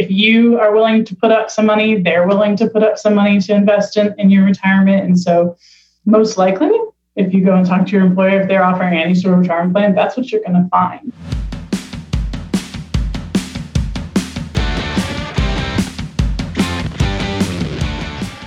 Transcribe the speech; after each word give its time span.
if 0.00 0.10
you 0.10 0.58
are 0.58 0.72
willing 0.72 1.04
to 1.04 1.14
put 1.14 1.30
up 1.30 1.50
some 1.50 1.66
money, 1.66 2.00
they're 2.00 2.26
willing 2.26 2.56
to 2.56 2.66
put 2.70 2.82
up 2.82 2.96
some 2.96 3.14
money 3.14 3.38
to 3.38 3.54
invest 3.54 3.98
in, 3.98 4.14
in 4.18 4.30
your 4.30 4.46
retirement. 4.46 5.04
And 5.04 5.18
so, 5.18 5.58
most 6.06 6.38
likely, 6.38 6.72
if 7.16 7.34
you 7.34 7.44
go 7.44 7.54
and 7.54 7.66
talk 7.66 7.84
to 7.84 7.92
your 7.92 8.00
employer, 8.00 8.40
if 8.40 8.48
they're 8.48 8.64
offering 8.64 8.98
any 8.98 9.14
sort 9.14 9.34
of 9.34 9.40
retirement 9.40 9.74
plan, 9.74 9.94
that's 9.94 10.16
what 10.16 10.32
you're 10.32 10.40
going 10.40 10.54
to 10.54 10.66
find. 10.70 11.12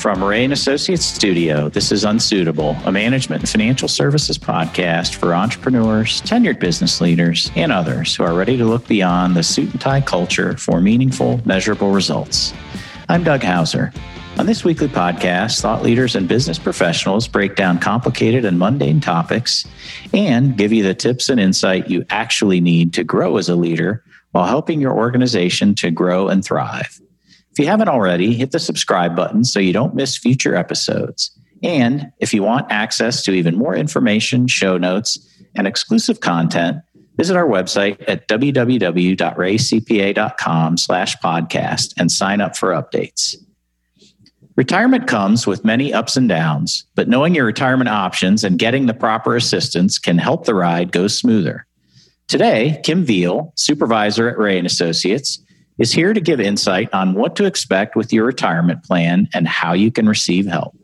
From 0.03 0.21
Rea 0.21 0.43
and 0.43 0.51
Associates 0.51 1.05
Studio, 1.05 1.69
this 1.69 1.89
is 1.89 2.03
Unsuitable, 2.03 2.75
a 2.83 2.91
management 2.91 3.43
and 3.43 3.49
financial 3.49 3.87
services 3.87 4.37
podcast 4.37 5.15
for 5.15 5.33
entrepreneurs, 5.33 6.21
tenured 6.23 6.59
business 6.59 6.99
leaders, 6.99 7.49
and 7.55 7.71
others 7.71 8.13
who 8.13 8.23
are 8.25 8.33
ready 8.33 8.57
to 8.57 8.65
look 8.65 8.85
beyond 8.85 9.33
the 9.33 9.43
suit 9.43 9.71
and 9.71 9.79
tie 9.79 10.01
culture 10.01 10.57
for 10.57 10.81
meaningful, 10.81 11.39
measurable 11.45 11.91
results. 11.93 12.53
I'm 13.07 13.23
Doug 13.23 13.43
Hauser. 13.43 13.93
On 14.37 14.45
this 14.45 14.65
weekly 14.65 14.89
podcast, 14.89 15.61
thought 15.61 15.83
leaders 15.83 16.17
and 16.17 16.27
business 16.27 16.59
professionals 16.59 17.25
break 17.25 17.55
down 17.55 17.79
complicated 17.79 18.43
and 18.43 18.59
mundane 18.59 18.99
topics 18.99 19.65
and 20.13 20.57
give 20.57 20.73
you 20.73 20.83
the 20.83 20.93
tips 20.93 21.29
and 21.29 21.39
insight 21.39 21.89
you 21.89 22.05
actually 22.09 22.59
need 22.59 22.91
to 22.95 23.05
grow 23.05 23.37
as 23.37 23.47
a 23.47 23.55
leader 23.55 24.03
while 24.31 24.47
helping 24.47 24.81
your 24.81 24.91
organization 24.91 25.73
to 25.75 25.91
grow 25.91 26.27
and 26.27 26.43
thrive. 26.43 26.99
If 27.53 27.59
you 27.59 27.67
haven't 27.67 27.89
already, 27.89 28.33
hit 28.33 28.49
the 28.49 28.57
subscribe 28.57 29.15
button 29.15 29.43
so 29.43 29.59
you 29.59 29.73
don't 29.73 29.93
miss 29.93 30.17
future 30.17 30.55
episodes. 30.55 31.29
And 31.61 32.11
if 32.19 32.33
you 32.33 32.41
want 32.41 32.71
access 32.71 33.21
to 33.23 33.31
even 33.31 33.55
more 33.55 33.75
information, 33.75 34.47
show 34.47 34.79
notes, 34.79 35.19
and 35.53 35.67
exclusive 35.67 36.19
content, 36.19 36.77
visit 37.15 37.37
our 37.37 37.47
website 37.47 38.03
at 38.07 38.27
www.reacpa.com 38.27 40.77
slash 40.77 41.15
podcast 41.17 41.93
and 41.95 42.11
sign 42.11 42.41
up 42.41 42.57
for 42.57 42.69
updates. 42.69 43.35
Retirement 44.55 45.07
comes 45.07 45.45
with 45.45 45.63
many 45.63 45.93
ups 45.93 46.17
and 46.17 46.27
downs, 46.27 46.87
but 46.95 47.07
knowing 47.07 47.35
your 47.35 47.45
retirement 47.45 47.89
options 47.89 48.43
and 48.43 48.57
getting 48.57 48.87
the 48.87 48.95
proper 48.95 49.35
assistance 49.35 49.99
can 49.99 50.17
help 50.17 50.45
the 50.45 50.55
ride 50.55 50.91
go 50.91 51.05
smoother. 51.07 51.67
Today, 52.27 52.81
Kim 52.83 53.05
Veal, 53.05 53.53
supervisor 53.55 54.27
at 54.27 54.39
Rea 54.39 54.57
and 54.57 54.65
Associates, 54.65 55.42
is 55.77 55.91
here 55.91 56.13
to 56.13 56.21
give 56.21 56.39
insight 56.39 56.93
on 56.93 57.13
what 57.13 57.35
to 57.37 57.45
expect 57.45 57.95
with 57.95 58.13
your 58.13 58.25
retirement 58.25 58.83
plan 58.83 59.27
and 59.33 59.47
how 59.47 59.73
you 59.73 59.91
can 59.91 60.07
receive 60.07 60.45
help. 60.45 60.77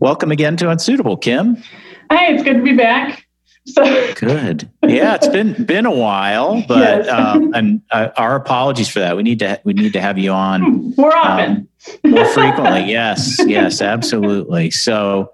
Welcome 0.00 0.30
again 0.30 0.56
to 0.58 0.70
Unsuitable, 0.70 1.16
Kim. 1.16 1.56
Hi, 2.10 2.32
it's 2.32 2.42
good 2.42 2.54
to 2.54 2.62
be 2.62 2.74
back. 2.74 3.26
So 3.66 4.14
good. 4.14 4.70
Yeah, 4.82 5.14
it's 5.16 5.28
been 5.28 5.64
been 5.64 5.84
a 5.84 5.94
while, 5.94 6.64
but 6.68 7.04
yes. 7.04 7.08
um, 7.08 7.52
and 7.52 7.82
uh, 7.90 8.08
our 8.16 8.34
apologies 8.34 8.88
for 8.88 9.00
that. 9.00 9.16
We 9.16 9.22
need 9.22 9.40
to 9.40 9.60
we 9.64 9.74
need 9.74 9.92
to 9.92 10.00
have 10.00 10.16
you 10.18 10.30
on 10.30 10.94
more 10.96 11.14
often, 11.14 11.68
um, 12.04 12.10
more 12.10 12.24
frequently. 12.26 12.90
Yes, 12.90 13.38
yes, 13.46 13.82
absolutely. 13.82 14.70
So, 14.70 15.32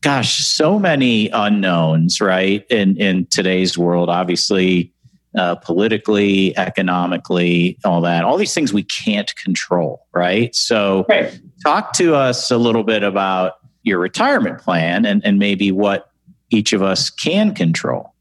gosh, 0.00 0.36
so 0.36 0.78
many 0.78 1.28
unknowns, 1.28 2.22
right? 2.22 2.64
In 2.70 2.96
in 2.96 3.26
today's 3.26 3.76
world, 3.76 4.08
obviously, 4.08 4.93
uh, 5.36 5.56
politically, 5.56 6.56
economically, 6.56 7.78
all 7.84 8.00
that, 8.02 8.24
all 8.24 8.36
these 8.36 8.54
things 8.54 8.72
we 8.72 8.84
can't 8.84 9.34
control, 9.36 10.06
right? 10.14 10.54
So, 10.54 11.04
right. 11.08 11.38
talk 11.62 11.92
to 11.94 12.14
us 12.14 12.50
a 12.50 12.58
little 12.58 12.84
bit 12.84 13.02
about 13.02 13.54
your 13.82 13.98
retirement 13.98 14.58
plan 14.58 15.04
and, 15.04 15.24
and 15.24 15.38
maybe 15.38 15.72
what 15.72 16.10
each 16.50 16.72
of 16.72 16.82
us 16.82 17.10
can 17.10 17.54
control. 17.54 18.14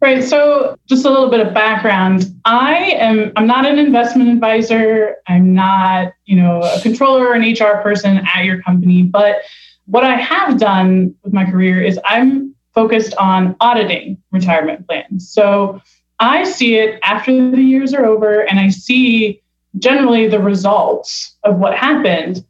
Right. 0.00 0.22
So, 0.22 0.76
just 0.86 1.04
a 1.04 1.10
little 1.10 1.30
bit 1.30 1.44
of 1.44 1.52
background. 1.54 2.26
I 2.44 2.92
am. 2.92 3.32
I'm 3.36 3.46
not 3.46 3.66
an 3.66 3.78
investment 3.78 4.28
advisor. 4.28 5.16
I'm 5.26 5.54
not, 5.54 6.12
you 6.24 6.36
know, 6.36 6.60
a 6.62 6.80
controller 6.80 7.28
or 7.28 7.34
an 7.34 7.42
HR 7.42 7.80
person 7.82 8.20
at 8.34 8.44
your 8.44 8.62
company. 8.62 9.02
But 9.02 9.42
what 9.86 10.04
I 10.04 10.16
have 10.16 10.58
done 10.58 11.14
with 11.22 11.32
my 11.32 11.44
career 11.50 11.82
is 11.82 11.98
I'm 12.04 12.54
focused 12.74 13.14
on 13.16 13.56
auditing 13.60 14.22
retirement 14.30 14.86
plans. 14.86 15.28
So, 15.28 15.80
I 16.20 16.44
see 16.44 16.76
it 16.76 16.98
after 17.02 17.32
the 17.50 17.62
years 17.62 17.94
are 17.94 18.04
over 18.04 18.40
and 18.40 18.58
I 18.58 18.68
see 18.70 19.40
generally 19.78 20.26
the 20.28 20.40
results 20.40 21.36
of 21.44 21.58
what 21.58 21.74
happened. 21.74 22.44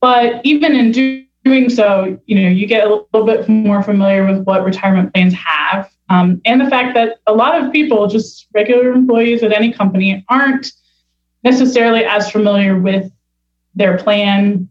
But 0.00 0.44
even 0.44 0.74
in 0.74 1.26
doing 1.44 1.70
so, 1.70 2.18
you 2.26 2.40
know, 2.40 2.48
you 2.48 2.66
get 2.66 2.86
a 2.86 2.90
little 2.90 3.24
bit 3.24 3.48
more 3.48 3.82
familiar 3.82 4.26
with 4.26 4.44
what 4.44 4.64
retirement 4.64 5.14
plans 5.14 5.34
have. 5.34 5.90
Um, 6.10 6.40
and 6.44 6.60
the 6.60 6.68
fact 6.68 6.94
that 6.94 7.18
a 7.26 7.32
lot 7.32 7.62
of 7.62 7.72
people, 7.72 8.06
just 8.06 8.46
regular 8.52 8.92
employees 8.92 9.42
at 9.42 9.52
any 9.52 9.72
company, 9.72 10.24
aren't 10.28 10.72
necessarily 11.42 12.04
as 12.04 12.30
familiar 12.30 12.78
with 12.78 13.10
their 13.74 13.96
plan 13.98 14.68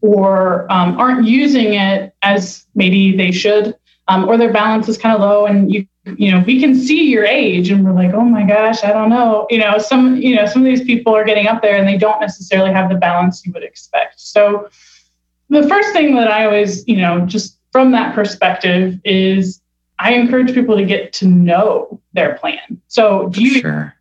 or 0.00 0.70
um, 0.70 0.98
aren't 0.98 1.26
using 1.26 1.74
it 1.74 2.14
as 2.22 2.66
maybe 2.74 3.16
they 3.16 3.30
should, 3.30 3.74
um, 4.08 4.28
or 4.28 4.36
their 4.36 4.52
balance 4.52 4.88
is 4.88 4.98
kind 4.98 5.14
of 5.14 5.20
low 5.20 5.46
and 5.46 5.72
you 5.72 5.86
you 6.16 6.30
know 6.30 6.42
we 6.46 6.60
can 6.60 6.74
see 6.74 7.08
your 7.08 7.24
age 7.24 7.70
and 7.70 7.84
we're 7.84 7.92
like 7.92 8.12
oh 8.12 8.24
my 8.24 8.44
gosh 8.44 8.84
i 8.84 8.92
don't 8.92 9.08
know. 9.08 9.46
You 9.50 9.58
know 9.58 9.78
some 9.78 10.16
you 10.16 10.34
know 10.34 10.46
some 10.46 10.62
of 10.62 10.66
these 10.66 10.84
people 10.84 11.14
are 11.14 11.24
getting 11.24 11.46
up 11.46 11.62
there 11.62 11.76
and 11.76 11.88
they 11.88 11.96
don't 11.96 12.20
necessarily 12.20 12.72
have 12.72 12.90
the 12.90 12.96
balance 12.96 13.44
you 13.44 13.52
would 13.52 13.62
expect. 13.62 14.20
So 14.20 14.68
the 15.48 15.66
first 15.68 15.92
thing 15.92 16.14
that 16.16 16.30
i 16.30 16.44
always 16.44 16.86
you 16.86 16.96
know 16.96 17.24
just 17.26 17.58
from 17.72 17.92
that 17.92 18.14
perspective 18.14 18.98
is 19.04 19.60
i 19.98 20.12
encourage 20.12 20.52
people 20.52 20.76
to 20.76 20.84
get 20.84 21.12
to 21.14 21.26
know 21.26 22.00
their 22.12 22.34
plan. 22.36 22.80
So 22.88 23.28
do 23.28 23.42
you 23.42 23.60
sure. 23.60 23.94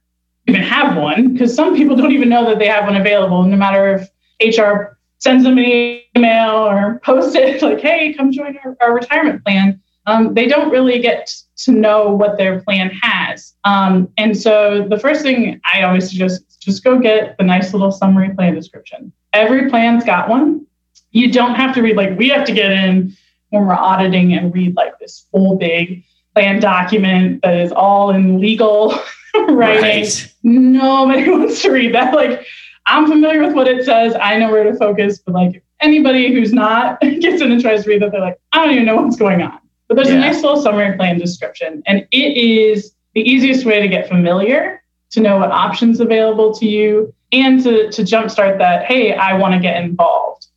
even 0.47 0.61
have 0.61 0.97
one? 0.97 1.33
Because 1.33 1.55
some 1.55 1.75
people 1.75 1.95
don't 1.95 2.11
even 2.11 2.29
know 2.29 2.45
that 2.49 2.59
they 2.59 2.67
have 2.67 2.85
one 2.85 2.97
available 2.97 3.43
no 3.43 3.55
matter 3.55 4.09
if 4.41 4.57
hr 4.57 4.97
sends 5.19 5.45
them 5.45 5.57
an 5.57 6.01
email 6.17 6.49
or 6.49 6.99
post 7.03 7.33
it 7.35 7.61
like 7.61 7.79
hey 7.79 8.13
come 8.13 8.29
join 8.29 8.57
our, 8.65 8.75
our 8.81 8.93
retirement 8.93 9.41
plan 9.45 9.81
um, 10.05 10.33
they 10.33 10.47
don't 10.47 10.69
really 10.69 10.99
get 10.99 11.33
to 11.57 11.71
know 11.71 12.11
what 12.11 12.37
their 12.37 12.61
plan 12.61 12.91
has. 13.01 13.53
Um, 13.63 14.09
and 14.17 14.37
so 14.37 14.85
the 14.89 14.99
first 14.99 15.21
thing 15.21 15.61
I 15.71 15.83
always 15.83 16.09
suggest 16.09 16.43
is 16.49 16.57
just 16.57 16.83
go 16.83 16.99
get 16.99 17.37
the 17.37 17.43
nice 17.43 17.73
little 17.73 17.91
summary 17.91 18.33
plan 18.33 18.55
description. 18.55 19.13
Every 19.31 19.69
plan's 19.69 20.03
got 20.03 20.29
one. 20.29 20.65
You 21.11 21.31
don't 21.31 21.55
have 21.55 21.73
to 21.75 21.81
read, 21.81 21.95
like, 21.95 22.17
we 22.17 22.29
have 22.29 22.45
to 22.47 22.53
get 22.53 22.71
in 22.71 23.15
when 23.49 23.67
we're 23.67 23.75
auditing 23.75 24.33
and 24.33 24.53
read 24.53 24.75
like 24.75 24.97
this 24.99 25.27
full 25.31 25.57
big 25.57 26.03
plan 26.33 26.59
document 26.59 27.41
that 27.43 27.55
is 27.59 27.71
all 27.71 28.09
in 28.09 28.39
legal 28.39 28.95
writing. 29.35 29.83
Right. 29.83 30.33
Nobody 30.43 31.29
wants 31.29 31.61
to 31.61 31.71
read 31.71 31.93
that. 31.93 32.13
Like, 32.13 32.45
I'm 32.85 33.07
familiar 33.07 33.43
with 33.43 33.53
what 33.53 33.67
it 33.67 33.85
says. 33.85 34.15
I 34.19 34.37
know 34.37 34.51
where 34.51 34.63
to 34.63 34.75
focus, 34.75 35.19
but 35.19 35.33
like 35.33 35.63
anybody 35.81 36.33
who's 36.33 36.51
not 36.51 36.99
gets 37.01 37.41
in 37.41 37.51
and 37.51 37.61
tries 37.61 37.83
to 37.83 37.89
read 37.89 38.01
that, 38.01 38.11
they're 38.11 38.21
like, 38.21 38.39
I 38.51 38.65
don't 38.65 38.73
even 38.73 38.85
know 38.85 39.01
what's 39.01 39.15
going 39.15 39.41
on. 39.41 39.59
But 39.95 40.05
there's 40.05 40.15
yeah. 40.15 40.23
a 40.23 40.31
nice 40.31 40.41
little 40.41 40.61
summary 40.61 40.95
plan 40.97 41.19
description, 41.19 41.83
and 41.85 42.07
it 42.11 42.37
is 42.37 42.93
the 43.13 43.21
easiest 43.21 43.65
way 43.65 43.79
to 43.79 43.87
get 43.87 44.07
familiar, 44.07 44.81
to 45.11 45.21
know 45.21 45.37
what 45.37 45.51
options 45.51 45.99
available 45.99 46.53
to 46.55 46.65
you, 46.65 47.13
and 47.31 47.61
to 47.63 47.91
to 47.91 48.01
jumpstart 48.03 48.57
that. 48.57 48.85
Hey, 48.85 49.13
I 49.13 49.37
want 49.37 49.53
to 49.53 49.59
get 49.59 49.83
involved. 49.83 50.47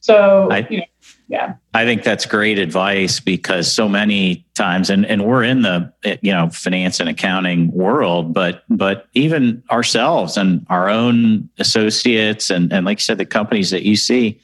So 0.00 0.48
I, 0.50 0.66
you 0.68 0.78
know, 0.78 0.84
yeah. 1.28 1.54
I 1.72 1.84
think 1.84 2.02
that's 2.02 2.26
great 2.26 2.58
advice 2.58 3.18
because 3.18 3.72
so 3.72 3.88
many 3.88 4.44
times, 4.54 4.90
and 4.90 5.06
and 5.06 5.24
we're 5.24 5.42
in 5.42 5.62
the 5.62 5.92
you 6.20 6.32
know 6.32 6.50
finance 6.50 7.00
and 7.00 7.08
accounting 7.08 7.72
world, 7.72 8.34
but 8.34 8.64
but 8.68 9.08
even 9.14 9.62
ourselves 9.70 10.36
and 10.36 10.66
our 10.68 10.88
own 10.88 11.48
associates, 11.58 12.50
and 12.50 12.72
and 12.72 12.84
like 12.84 12.98
you 12.98 13.02
said, 13.02 13.18
the 13.18 13.24
companies 13.24 13.70
that 13.70 13.82
you 13.82 13.96
see, 13.96 14.40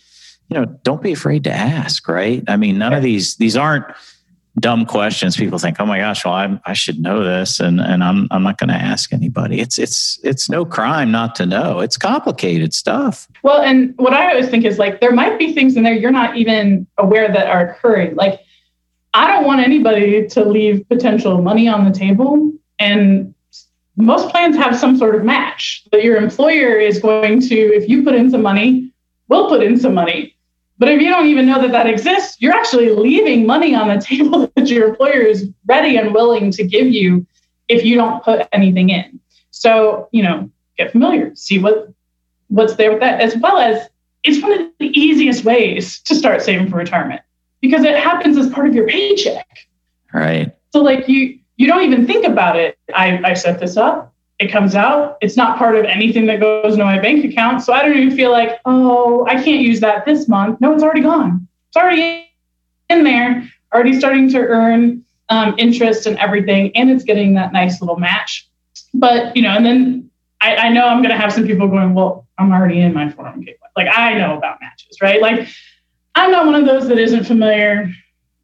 you 0.49 0.59
know, 0.59 0.65
don't 0.83 1.03
be 1.03 1.13
afraid 1.13 1.45
to 1.45 1.53
ask. 1.53 2.09
Right? 2.09 2.43
I 2.49 2.57
mean, 2.57 2.79
none 2.79 2.95
of 2.95 3.03
these 3.03 3.37
these 3.37 3.57
aren't 3.57 3.85
dumb 4.59 4.85
questions. 4.85 5.37
People 5.37 5.59
think 5.59 5.77
oh 5.81 5.87
my 5.87 5.99
gosh 5.99 6.25
well 6.25 6.35
I'm, 6.35 6.61
i 6.67 6.73
should 6.73 6.99
know 6.99 7.23
this 7.23 7.61
and, 7.61 7.81
and 7.81 8.03
i'm, 8.03 8.27
I'm 8.31 8.43
not 8.43 8.59
going 8.59 8.69
to 8.69 8.75
ask 8.75 9.13
anybody. 9.13 9.61
It's 9.61 9.79
it's 9.79 10.19
it's 10.25 10.51
no 10.51 10.65
crime 10.65 11.11
not 11.11 11.35
to 11.37 11.47
know. 11.47 11.81
It's 11.81 11.97
complicated 11.97 12.75
stuff. 12.75 13.29
Well 13.43 13.63
and 13.63 13.95
what 13.97 14.13
i 14.13 14.29
always 14.29 14.49
think 14.49 14.65
is 14.65 14.79
like 14.79 15.01
there 15.01 15.13
might 15.13 15.39
be 15.39 15.53
things 15.53 15.77
in 15.77 15.83
there 15.83 15.95
you're 15.95 16.11
not 16.11 16.37
even 16.37 16.87
aware 16.99 17.33
that 17.33 17.47
are 17.47 17.71
occurring. 17.71 18.17
Like 18.17 18.41
i 19.15 19.27
don't 19.29 19.45
want 19.45 19.61
anybody 19.61 20.27
to 20.29 20.45
leave 20.45 20.87
potential 20.89 21.41
money 21.43 21.69
on 21.69 21.85
the 21.85 21.97
table 21.97 22.53
and 22.79 23.35
most 23.97 24.31
plans 24.31 24.57
have 24.57 24.79
some 24.79 24.97
sort 24.97 25.15
of 25.15 25.25
match. 25.25 25.85
That 25.93 26.03
your 26.03 26.17
employer 26.17 26.79
is 26.79 27.01
going 27.01 27.41
to 27.43 27.55
if 27.55 27.89
you 27.89 28.03
put 28.03 28.15
in 28.15 28.31
some 28.31 28.43
money 28.43 28.93
we'll 29.29 29.49
put 29.49 29.63
in 29.63 29.79
some 29.79 29.95
money 29.95 30.35
but 30.81 30.89
if 30.89 31.03
you 31.03 31.11
don't 31.11 31.27
even 31.27 31.45
know 31.45 31.61
that 31.61 31.73
that 31.73 31.87
exists, 31.87 32.41
you're 32.41 32.55
actually 32.55 32.89
leaving 32.89 33.47
money 33.47 33.75
on 33.75 33.89
the 33.89 34.01
table 34.05 34.51
that 34.57 34.69
your 34.69 34.89
employer 34.89 35.21
is 35.21 35.49
ready 35.67 35.99
and 35.99 36.15
willing 36.15 36.51
to 36.53 36.65
give 36.65 36.89
you 36.89 37.27
if 37.69 37.85
you 37.85 37.97
don't 37.97 38.25
put 38.25 38.49
anything 38.51 38.89
in. 38.89 39.21
So, 39.51 40.09
you 40.11 40.23
know, 40.23 40.51
get 40.79 40.91
familiar, 40.91 41.37
see 41.37 41.59
what 41.59 41.93
what's 42.49 42.77
there 42.77 42.91
with 42.91 43.01
that, 43.01 43.21
as 43.21 43.37
well 43.37 43.59
as 43.59 43.91
it's 44.25 44.43
one 44.43 44.53
of 44.53 44.67
the 44.79 44.87
easiest 44.99 45.45
ways 45.45 46.01
to 46.01 46.15
start 46.15 46.41
saving 46.41 46.71
for 46.71 46.77
retirement 46.77 47.21
because 47.61 47.85
it 47.85 47.97
happens 47.97 48.39
as 48.39 48.49
part 48.49 48.67
of 48.67 48.75
your 48.75 48.89
paycheck. 48.89 49.47
Right. 50.15 50.57
So 50.73 50.81
like 50.81 51.09
you 51.09 51.39
you 51.59 51.67
don't 51.67 51.83
even 51.83 52.07
think 52.07 52.27
about 52.27 52.57
it. 52.57 52.79
I, 52.95 53.21
I 53.23 53.35
set 53.35 53.61
this 53.61 53.77
up 53.77 54.15
it 54.41 54.51
comes 54.51 54.75
out. 54.75 55.19
It's 55.21 55.37
not 55.37 55.59
part 55.59 55.77
of 55.77 55.85
anything 55.85 56.25
that 56.27 56.41
goes 56.41 56.73
into 56.73 56.85
my 56.85 56.99
bank 56.99 57.25
account. 57.27 57.63
So 57.63 57.75
I 57.75 57.83
don't 57.83 57.97
even 57.97 58.17
feel 58.17 58.33
like, 58.33 58.59
oh, 58.65 59.27
I 59.27 59.35
can't 59.35 59.61
use 59.61 59.81
that 59.81 60.07
this 60.07 60.29
month. 60.29 60.61
No, 60.63 60.73
it's 60.73 60.83
already 60.83 61.03
gone. 61.03 61.47
It's 61.69 61.77
already 61.77 62.27
in 62.89 63.05
there, 63.05 63.47
already 63.73 63.99
starting 63.99 64.31
to 64.31 64.39
earn 64.39 65.05
um, 65.29 65.55
interest 65.59 66.07
and 66.07 66.19
everything. 66.19 66.75
And 66.75 66.91
it's 66.91 67.05
getting 67.05 67.35
that 67.35 67.53
nice 67.53 67.83
little 67.83 67.99
match. 67.99 68.49
But, 68.95 69.37
you 69.37 69.43
know, 69.43 69.51
and 69.51 69.65
then 69.65 70.11
I, 70.41 70.57
I 70.57 70.69
know 70.71 70.87
I'm 70.87 71.03
going 71.03 71.15
to 71.15 71.21
have 71.21 71.35
some 71.35 71.47
people 71.47 71.69
going, 71.69 71.93
well, 71.93 72.27
I'm 72.39 72.51
already 72.51 72.81
in 72.81 72.95
my 72.95 73.09
401k. 73.09 73.57
Like 73.77 73.89
I 73.95 74.15
know 74.15 74.39
about 74.39 74.59
matches, 74.63 74.97
right? 75.03 75.21
Like 75.21 75.49
I'm 76.15 76.31
not 76.31 76.47
one 76.47 76.55
of 76.55 76.65
those 76.65 76.89
that 76.89 76.97
isn't 76.97 77.25
familiar. 77.25 77.93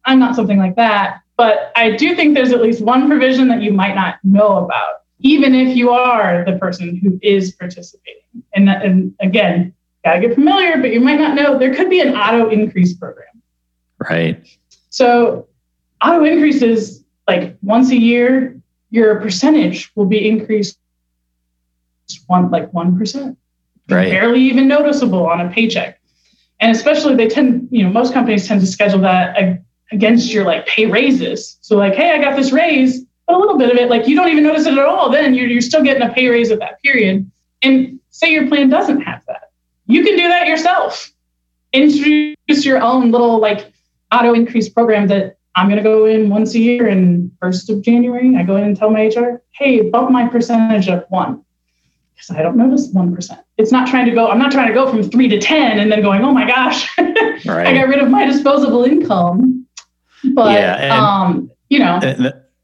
I'm 0.05 0.19
not 0.19 0.35
something 0.35 0.59
like 0.59 0.75
that. 0.75 1.21
But 1.37 1.71
I 1.75 1.95
do 1.95 2.15
think 2.15 2.35
there's 2.35 2.51
at 2.51 2.61
least 2.61 2.81
one 2.81 3.07
provision 3.07 3.47
that 3.47 3.63
you 3.63 3.73
might 3.73 3.95
not 3.95 4.19
know 4.23 4.57
about 4.63 5.01
even 5.19 5.55
if 5.55 5.75
you 5.75 5.89
are 5.89 6.45
the 6.45 6.57
person 6.57 6.95
who 6.97 7.19
is 7.21 7.51
participating. 7.53 8.21
And, 8.53 8.69
and 8.69 9.15
again, 9.19 9.73
gotta 10.03 10.19
get 10.19 10.35
familiar, 10.35 10.77
but 10.77 10.93
you 10.93 10.99
might 10.99 11.19
not 11.19 11.35
know 11.35 11.57
there 11.57 11.73
could 11.73 11.89
be 11.89 11.99
an 11.99 12.15
auto 12.15 12.49
increase 12.49 12.93
program. 12.93 13.41
Right. 14.09 14.47
So 14.89 15.47
auto 16.03 16.23
increases 16.23 17.03
like 17.27 17.57
once 17.61 17.89
a 17.91 17.97
year, 17.97 18.59
your 18.89 19.19
percentage 19.19 19.91
will 19.95 20.05
be 20.05 20.27
increased 20.27 20.79
one 22.27 22.49
like 22.51 22.71
one 22.73 22.97
percent. 22.97 23.37
Right. 23.89 24.09
Barely 24.09 24.41
even 24.41 24.67
noticeable 24.67 25.25
on 25.27 25.41
a 25.41 25.49
paycheck. 25.49 25.99
And 26.59 26.75
especially 26.75 27.15
they 27.15 27.27
tend, 27.27 27.67
you 27.71 27.83
know, 27.83 27.89
most 27.89 28.13
companies 28.13 28.47
tend 28.47 28.61
to 28.61 28.67
schedule 28.67 28.99
that 29.01 29.61
against 29.91 30.33
your 30.33 30.45
like 30.45 30.65
pay 30.65 30.85
raises. 30.85 31.57
So 31.61 31.77
like, 31.77 31.95
hey, 31.95 32.11
I 32.11 32.17
got 32.19 32.35
this 32.35 32.51
raise 32.51 33.05
a 33.27 33.37
little 33.37 33.57
bit 33.57 33.71
of 33.71 33.77
it, 33.77 33.89
like 33.89 34.07
you 34.07 34.15
don't 34.15 34.29
even 34.29 34.43
notice 34.43 34.65
it 34.65 34.73
at 34.73 34.85
all. 34.85 35.09
Then 35.09 35.33
you're, 35.33 35.47
you're 35.47 35.61
still 35.61 35.83
getting 35.83 36.03
a 36.03 36.13
pay 36.13 36.27
raise 36.27 36.51
at 36.51 36.59
that 36.59 36.81
period. 36.81 37.29
And 37.61 37.99
say 38.11 38.31
your 38.31 38.47
plan 38.47 38.69
doesn't 38.69 39.01
have 39.01 39.25
that. 39.27 39.51
You 39.87 40.03
can 40.03 40.15
do 40.15 40.27
that 40.27 40.47
yourself. 40.47 41.11
Introduce 41.73 42.65
your 42.65 42.81
own 42.81 43.11
little 43.11 43.39
like 43.39 43.71
auto 44.11 44.33
increase 44.33 44.69
program 44.69 45.07
that 45.07 45.37
I'm 45.55 45.67
going 45.67 45.77
to 45.77 45.83
go 45.83 46.05
in 46.05 46.29
once 46.29 46.53
a 46.55 46.59
year 46.59 46.87
and 46.87 47.31
first 47.41 47.69
of 47.69 47.81
January, 47.81 48.35
I 48.37 48.43
go 48.43 48.55
in 48.55 48.63
and 48.63 48.77
tell 48.77 48.89
my 48.89 49.07
HR, 49.07 49.41
hey, 49.51 49.89
bump 49.89 50.11
my 50.11 50.27
percentage 50.27 50.87
up 50.87 51.09
one. 51.09 51.43
Because 52.13 52.31
I 52.31 52.41
don't 52.41 52.57
notice 52.57 52.91
1%. 52.93 53.43
It's 53.57 53.71
not 53.71 53.87
trying 53.87 54.05
to 54.05 54.11
go, 54.11 54.29
I'm 54.29 54.39
not 54.39 54.51
trying 54.51 54.67
to 54.67 54.73
go 54.73 54.89
from 54.89 55.03
three 55.03 55.27
to 55.27 55.39
10 55.39 55.79
and 55.79 55.91
then 55.91 56.01
going, 56.01 56.23
oh 56.23 56.31
my 56.31 56.47
gosh, 56.47 56.87
right. 56.97 57.67
I 57.67 57.73
got 57.73 57.87
rid 57.87 57.99
of 57.99 58.09
my 58.09 58.25
disposable 58.25 58.85
income. 58.85 59.67
But, 60.33 60.53
yeah, 60.53 60.97
um, 60.97 61.51
you 61.69 61.79
know 61.79 61.99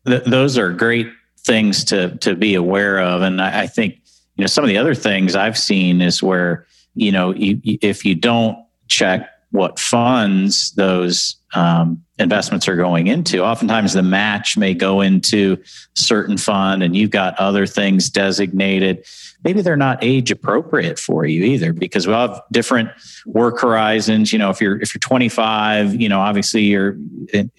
th- 0.05 0.23
those 0.25 0.57
are 0.57 0.71
great 0.71 1.11
things 1.39 1.83
to 1.85 2.15
to 2.17 2.35
be 2.35 2.55
aware 2.55 2.99
of, 2.99 3.21
and 3.21 3.41
I, 3.41 3.61
I, 3.61 3.67
think 3.67 4.01
you 4.35 4.43
know 4.43 4.47
some 4.47 4.63
of 4.63 4.67
the 4.67 4.77
other 4.77 4.95
things 4.95 5.35
I've 5.35 5.57
seen 5.57 6.01
is 6.01 6.23
where 6.23 6.65
you 6.95 7.11
know 7.11 7.33
you, 7.33 7.59
if 7.63 8.05
you 8.05 8.15
don't 8.15 8.57
check 8.87 9.29
what 9.53 9.77
funds 9.77 10.71
those 10.71 11.35
um, 11.53 12.03
investments 12.17 12.67
are 12.67 12.75
going 12.75 13.05
into. 13.05 13.43
Oftentimes, 13.43 13.93
the 13.93 14.01
match 14.01 14.57
may 14.57 14.73
go 14.73 14.99
into 14.99 15.61
certain 15.93 16.37
fund, 16.37 16.81
and 16.81 16.95
you've 16.95 17.11
got 17.11 17.39
other 17.39 17.67
things 17.67 18.09
designated. 18.09 19.05
Maybe 19.43 19.61
they're 19.61 19.77
not 19.77 20.03
age 20.03 20.31
appropriate 20.31 20.97
for 20.97 21.23
you 21.27 21.43
either, 21.43 21.71
because 21.71 22.07
we 22.07 22.13
have 22.13 22.41
different 22.51 22.89
work 23.27 23.61
horizons. 23.61 24.33
You 24.33 24.39
know, 24.39 24.49
if 24.49 24.59
you're 24.59 24.81
if 24.81 24.95
you're 24.95 24.99
25, 24.99 26.01
you 26.01 26.09
know, 26.09 26.19
obviously 26.19 26.63
you're 26.63 26.97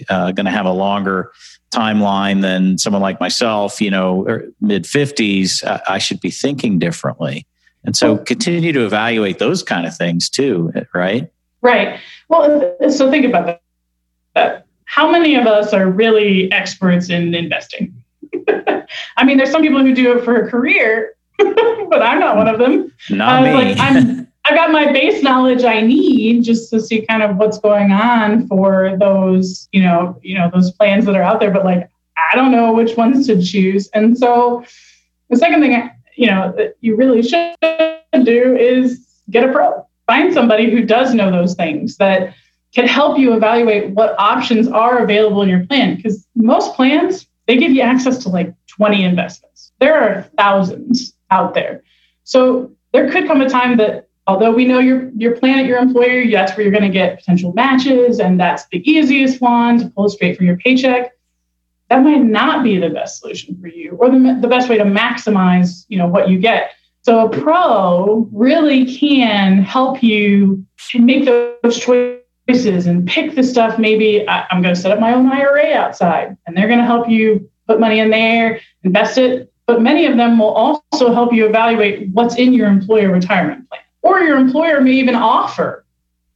uh, 0.09 0.33
going 0.33 0.47
to 0.47 0.51
have 0.51 0.67
a 0.67 0.73
longer 0.73 1.31
timeline 1.71 2.43
than 2.43 2.77
someone 2.77 3.03
like 3.03 3.21
myself, 3.21 3.81
you 3.81 3.93
know, 3.93 4.27
mid 4.61 4.83
50s, 4.83 5.63
I 5.89 5.99
should 5.99 6.21
be 6.21 6.31
thinking 6.31 6.81
differently. 6.81 7.47
And 7.85 7.97
so 7.97 8.17
continue 8.17 8.73
to 8.73 8.85
evaluate 8.85 9.39
those 9.39 9.63
kind 9.63 9.87
of 9.87 9.97
things 9.97 10.29
too, 10.29 10.73
right? 10.93 11.31
Right. 11.65 11.99
Well, 12.29 12.77
so 12.91 13.11
think 13.11 13.25
about 13.25 13.59
that. 14.35 14.67
How 14.85 15.11
many 15.11 15.35
of 15.35 15.47
us 15.47 15.73
are 15.73 15.89
really 15.89 16.53
experts 16.53 17.09
in 17.09 17.35
investing? 17.35 18.05
I 19.17 19.25
mean, 19.25 19.39
there's 19.39 19.51
some 19.51 19.63
people 19.63 19.81
who 19.81 19.95
do 19.95 20.17
it 20.17 20.25
for 20.25 20.37
a 20.37 20.51
career, 20.51 21.15
but 21.39 22.03
I'm 22.03 22.21
not 22.21 22.37
one 22.37 22.49
of 22.49 22.59
them. 22.59 22.93
Not 23.09 23.45
me. 23.45 23.55
Like, 23.55 23.79
I'm, 23.81 24.29
I've 24.45 24.55
got 24.55 24.73
my 24.73 24.93
base 24.93 25.23
knowledge 25.23 25.65
I 25.65 25.81
need 25.81 26.45
just 26.45 26.69
to 26.69 26.81
see 26.83 27.07
kind 27.07 27.23
of 27.23 27.39
what's 27.39 27.59
going 27.59 27.93
on 27.93 28.47
for 28.47 28.95
those, 29.01 29.67
you 29.73 29.83
know, 29.83 30.21
you 30.23 30.39
know, 30.39 30.51
those 30.53 30.71
plans 30.73 31.07
that 31.07 31.17
are 31.17 31.23
out 31.23 31.41
there. 31.41 31.51
But 31.51 31.65
like, 31.65 31.89
I 32.31 32.37
don't 32.37 32.53
know 32.53 32.75
which 32.75 32.95
ones 32.95 33.27
to 33.29 33.43
choose. 33.43 33.89
And 33.95 34.19
so 34.19 34.63
the 35.31 35.37
second 35.39 35.63
thing, 35.63 35.91
you 36.15 36.27
know, 36.27 36.53
that 36.59 36.77
you 36.83 36.95
really 36.95 37.23
should 37.23 37.55
do 37.63 38.55
is 38.55 39.07
get 39.31 39.49
a 39.49 39.51
pro. 39.51 39.87
Find 40.07 40.33
somebody 40.33 40.71
who 40.71 40.85
does 40.85 41.15
know 41.15 41.31
those 41.31 41.55
things 41.55 41.97
that 41.97 42.35
can 42.75 42.87
help 42.87 43.19
you 43.19 43.35
evaluate 43.35 43.91
what 43.91 44.15
options 44.19 44.69
are 44.69 44.99
available 44.99 45.43
in 45.43 45.49
your 45.49 45.65
plan. 45.67 45.97
Because 45.97 46.27
most 46.35 46.75
plans, 46.75 47.27
they 47.47 47.57
give 47.57 47.73
you 47.73 47.83
access 47.83 48.19
to 48.25 48.29
like 48.29 48.53
20 48.67 49.05
investments. 49.05 49.73
There 49.79 49.95
are 49.95 50.23
thousands 50.37 51.15
out 51.31 51.55
there. 51.55 51.83
So 52.25 52.73
there 52.93 53.11
could 53.11 53.27
come 53.27 53.41
a 53.41 53.49
time 53.49 53.77
that 53.79 54.09
although 54.27 54.53
we 54.53 54.65
know 54.65 54.79
your 54.79 55.11
your 55.17 55.37
plan 55.37 55.59
at 55.59 55.67
your 55.67 55.79
employer, 55.79 56.29
that's 56.31 56.57
where 56.57 56.63
you're 56.65 56.73
going 56.73 56.91
to 56.91 56.99
get 56.99 57.19
potential 57.19 57.53
matches, 57.53 58.21
and 58.21 58.41
that's 58.41 58.67
the 58.69 58.89
easiest 58.89 59.41
one 59.41 59.79
to 59.79 59.89
pull 59.91 60.09
straight 60.09 60.37
from 60.37 60.47
your 60.47 60.57
paycheck. 60.57 61.13
That 61.91 62.03
might 62.03 62.23
not 62.23 62.65
be 62.65 62.79
the 62.79 62.89
best 62.89 63.21
solution 63.21 63.59
for 63.61 63.69
you, 63.69 63.93
or 63.93 64.11
the, 64.11 64.39
the 64.41 64.49
best 64.49 64.69
way 64.69 64.79
to 64.79 64.85
maximize, 64.85 65.85
you 65.89 65.99
know, 65.99 66.09
what 66.09 66.29
you 66.29 66.39
get. 66.39 66.71
So 67.05 67.27
a 67.27 67.29
pro 67.29 68.27
really 68.33 68.97
can 68.97 69.59
help 69.59 70.03
you 70.03 70.65
make 70.95 71.27
those 71.27 71.79
choices 71.79 72.87
and 72.87 73.07
pick 73.07 73.35
the 73.35 73.43
stuff. 73.43 73.79
Maybe 73.79 74.27
I'm 74.27 74.63
going 74.63 74.75
to 74.75 74.81
set 74.81 74.91
up 74.91 75.01
my 75.01 75.13
own 75.13 75.31
IRA 75.31 75.75
outside, 75.75 76.35
and 76.47 76.57
they're 76.57 76.67
going 76.67 76.79
to 76.79 76.87
help 76.87 77.09
you 77.11 77.51
put 77.67 77.79
money 77.79 77.99
in 78.01 78.09
there, 78.09 78.59
invest 78.85 79.19
it. 79.19 79.53
But 79.67 79.83
many 79.83 80.07
of 80.07 80.17
them 80.17 80.39
will 80.39 80.53
also 80.53 81.13
help 81.13 81.35
you 81.35 81.47
evaluate 81.47 82.09
what's 82.11 82.37
in 82.37 82.55
your 82.55 82.69
employer 82.69 83.13
retirement 83.13 83.69
plan 83.69 83.83
or 84.01 84.21
your 84.21 84.39
employer 84.39 84.81
may 84.81 84.93
even 84.93 85.15
offer 85.15 85.85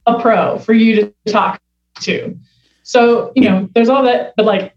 a 0.05 0.19
pro 0.19 0.59
for 0.59 0.73
you 0.73 0.95
to 0.95 1.31
talk 1.31 1.59
to. 2.01 2.37
So, 2.83 3.31
you 3.35 3.43
know, 3.43 3.69
there's 3.73 3.89
all 3.89 4.03
that, 4.03 4.33
but 4.35 4.45
like, 4.45 4.75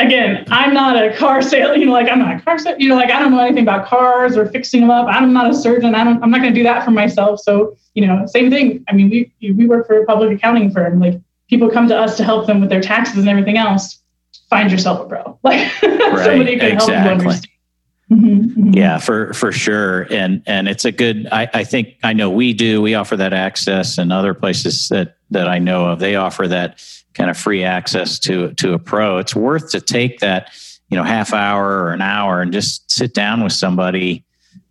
again, 0.00 0.44
I'm 0.50 0.74
not 0.74 1.02
a 1.02 1.16
car 1.16 1.42
sale, 1.42 1.76
you 1.76 1.86
know, 1.86 1.92
like 1.92 2.08
I'm 2.08 2.18
not 2.18 2.36
a 2.36 2.40
car 2.40 2.58
sale, 2.58 2.76
you 2.78 2.88
know, 2.88 2.96
like 2.96 3.10
I 3.10 3.18
don't 3.18 3.32
know 3.32 3.40
anything 3.40 3.62
about 3.62 3.86
cars 3.86 4.36
or 4.36 4.46
fixing 4.46 4.80
them 4.80 4.90
up. 4.90 5.06
I'm 5.08 5.32
not 5.32 5.50
a 5.50 5.54
surgeon. 5.54 5.94
I 5.94 6.04
don't, 6.04 6.22
I'm 6.22 6.30
not 6.30 6.40
going 6.40 6.52
to 6.52 6.58
do 6.58 6.64
that 6.64 6.84
for 6.84 6.90
myself. 6.90 7.40
So, 7.40 7.76
you 7.94 8.06
know, 8.06 8.26
same 8.26 8.50
thing. 8.50 8.84
I 8.88 8.92
mean, 8.92 9.10
we, 9.10 9.52
we 9.52 9.66
work 9.66 9.86
for 9.86 10.02
a 10.02 10.06
public 10.06 10.36
accounting 10.36 10.70
firm. 10.70 11.00
Like 11.00 11.20
people 11.48 11.70
come 11.70 11.88
to 11.88 11.96
us 11.96 12.16
to 12.16 12.24
help 12.24 12.46
them 12.46 12.60
with 12.60 12.70
their 12.70 12.80
taxes 12.80 13.18
and 13.18 13.28
everything 13.28 13.58
else. 13.58 13.98
Find 14.48 14.70
yourself 14.70 15.00
a 15.00 15.08
pro, 15.08 15.38
like 15.44 15.82
right, 15.82 16.24
somebody 16.24 16.58
can 16.58 16.72
exactly. 16.72 16.94
help 16.94 17.04
you 17.04 17.10
understand. 17.10 17.46
Mm-hmm, 18.10 18.60
mm-hmm. 18.60 18.74
Yeah, 18.74 18.98
for 18.98 19.32
for 19.34 19.52
sure, 19.52 20.02
and 20.12 20.42
and 20.44 20.68
it's 20.68 20.84
a 20.84 20.90
good. 20.90 21.28
I, 21.30 21.48
I 21.54 21.62
think 21.62 21.94
I 22.02 22.12
know 22.12 22.28
we 22.28 22.52
do. 22.52 22.82
We 22.82 22.94
offer 22.94 23.16
that 23.16 23.32
access, 23.32 23.98
and 23.98 24.12
other 24.12 24.34
places 24.34 24.88
that 24.88 25.16
that 25.30 25.46
I 25.46 25.60
know 25.60 25.86
of, 25.86 26.00
they 26.00 26.16
offer 26.16 26.48
that 26.48 26.82
kind 27.14 27.30
of 27.30 27.36
free 27.36 27.64
access 27.64 28.18
to 28.20 28.52
to 28.54 28.74
a 28.74 28.78
pro. 28.78 29.18
It's 29.18 29.34
worth 29.34 29.70
to 29.70 29.80
take 29.80 30.20
that 30.20 30.52
you 30.90 30.96
know 30.96 31.04
half 31.04 31.32
hour 31.32 31.84
or 31.84 31.92
an 31.92 32.02
hour 32.02 32.40
and 32.40 32.52
just 32.52 32.90
sit 32.90 33.14
down 33.14 33.42
with 33.42 33.52
somebody 33.52 34.24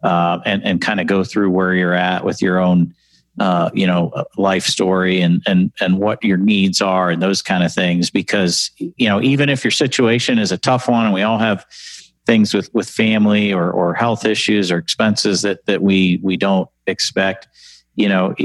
uh, 0.03 0.39
and 0.45 0.63
and 0.63 0.81
kind 0.81 0.99
of 0.99 1.07
go 1.07 1.23
through 1.23 1.49
where 1.49 1.73
you're 1.73 1.93
at 1.93 2.23
with 2.23 2.41
your 2.41 2.59
own 2.59 2.93
uh, 3.39 3.69
you 3.73 3.87
know 3.87 4.11
life 4.37 4.65
story 4.65 5.21
and 5.21 5.41
and 5.47 5.71
and 5.79 5.97
what 5.97 6.23
your 6.23 6.37
needs 6.37 6.81
are 6.81 7.09
and 7.09 7.21
those 7.21 7.41
kind 7.41 7.63
of 7.63 7.73
things 7.73 8.09
because 8.09 8.71
you 8.77 9.07
know 9.07 9.21
even 9.21 9.49
if 9.49 9.63
your 9.63 9.71
situation 9.71 10.37
is 10.39 10.51
a 10.51 10.57
tough 10.57 10.87
one 10.87 11.05
and 11.05 11.13
we 11.13 11.21
all 11.21 11.37
have 11.37 11.65
things 12.25 12.53
with 12.53 12.69
with 12.73 12.89
family 12.89 13.53
or 13.53 13.71
or 13.71 13.93
health 13.93 14.25
issues 14.25 14.71
or 14.71 14.77
expenses 14.77 15.41
that 15.41 15.65
that 15.65 15.81
we 15.81 16.19
we 16.21 16.37
don't 16.37 16.69
expect 16.85 17.47
you 17.95 18.09
know 18.09 18.35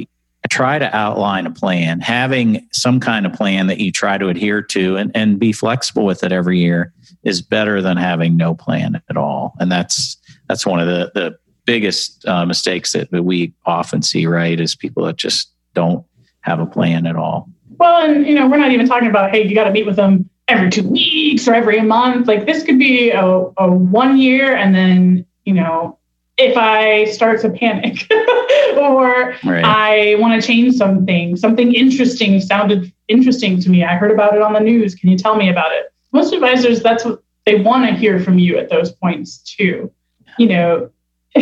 try 0.48 0.78
to 0.78 0.96
outline 0.96 1.46
a 1.46 1.50
plan 1.50 2.00
having 2.00 2.66
some 2.72 3.00
kind 3.00 3.26
of 3.26 3.32
plan 3.32 3.66
that 3.66 3.78
you 3.78 3.90
try 3.90 4.18
to 4.18 4.28
adhere 4.28 4.62
to 4.62 4.96
and 4.96 5.10
and 5.14 5.38
be 5.38 5.52
flexible 5.52 6.04
with 6.04 6.22
it 6.22 6.32
every 6.32 6.58
year 6.58 6.92
is 7.24 7.40
better 7.40 7.80
than 7.80 7.96
having 7.96 8.36
no 8.36 8.54
plan 8.54 9.00
at 9.08 9.16
all 9.16 9.54
and 9.58 9.70
that's 9.72 10.16
that's 10.48 10.66
one 10.66 10.80
of 10.80 10.86
the 10.86 11.10
the 11.14 11.36
biggest 11.66 12.28
uh, 12.28 12.44
mistakes 12.44 12.92
that, 12.92 13.10
we 13.10 13.50
often 13.64 14.02
see 14.02 14.26
right 14.26 14.60
is 14.60 14.76
people 14.76 15.02
that 15.02 15.16
just 15.16 15.50
don't 15.72 16.04
have 16.42 16.60
a 16.60 16.66
plan 16.66 17.06
at 17.06 17.16
all 17.16 17.48
well 17.78 18.04
and 18.04 18.26
you 18.26 18.34
know 18.34 18.46
we're 18.46 18.58
not 18.58 18.70
even 18.70 18.86
talking 18.86 19.08
about 19.08 19.30
hey 19.30 19.46
you 19.46 19.54
got 19.54 19.64
to 19.64 19.70
meet 19.70 19.86
with 19.86 19.96
them 19.96 20.28
every 20.48 20.70
two 20.70 20.88
weeks 20.88 21.48
or 21.48 21.54
every 21.54 21.80
month. 21.80 22.26
Like 22.26 22.46
this 22.46 22.62
could 22.62 22.78
be 22.78 23.10
a, 23.10 23.24
a 23.24 23.70
one 23.70 24.16
year 24.16 24.54
and 24.54 24.74
then, 24.74 25.26
you 25.44 25.54
know, 25.54 25.98
if 26.36 26.56
I 26.56 27.04
start 27.06 27.40
to 27.42 27.50
panic 27.50 28.06
or 28.76 29.36
right. 29.44 29.64
I 29.64 30.16
want 30.18 30.40
to 30.40 30.46
change 30.46 30.74
something, 30.74 31.36
something 31.36 31.72
interesting 31.72 32.40
sounded 32.40 32.92
interesting 33.08 33.60
to 33.60 33.70
me. 33.70 33.84
I 33.84 33.96
heard 33.96 34.10
about 34.10 34.34
it 34.34 34.42
on 34.42 34.52
the 34.52 34.60
news. 34.60 34.94
Can 34.94 35.10
you 35.10 35.18
tell 35.18 35.36
me 35.36 35.48
about 35.48 35.72
it? 35.72 35.92
Most 36.12 36.32
advisors, 36.32 36.82
that's 36.82 37.04
what 37.04 37.22
they 37.46 37.56
want 37.56 37.86
to 37.86 37.94
hear 37.94 38.18
from 38.18 38.38
you 38.38 38.58
at 38.58 38.68
those 38.68 38.90
points 38.92 39.38
too. 39.38 39.92
you 40.38 40.48
know, 40.48 40.90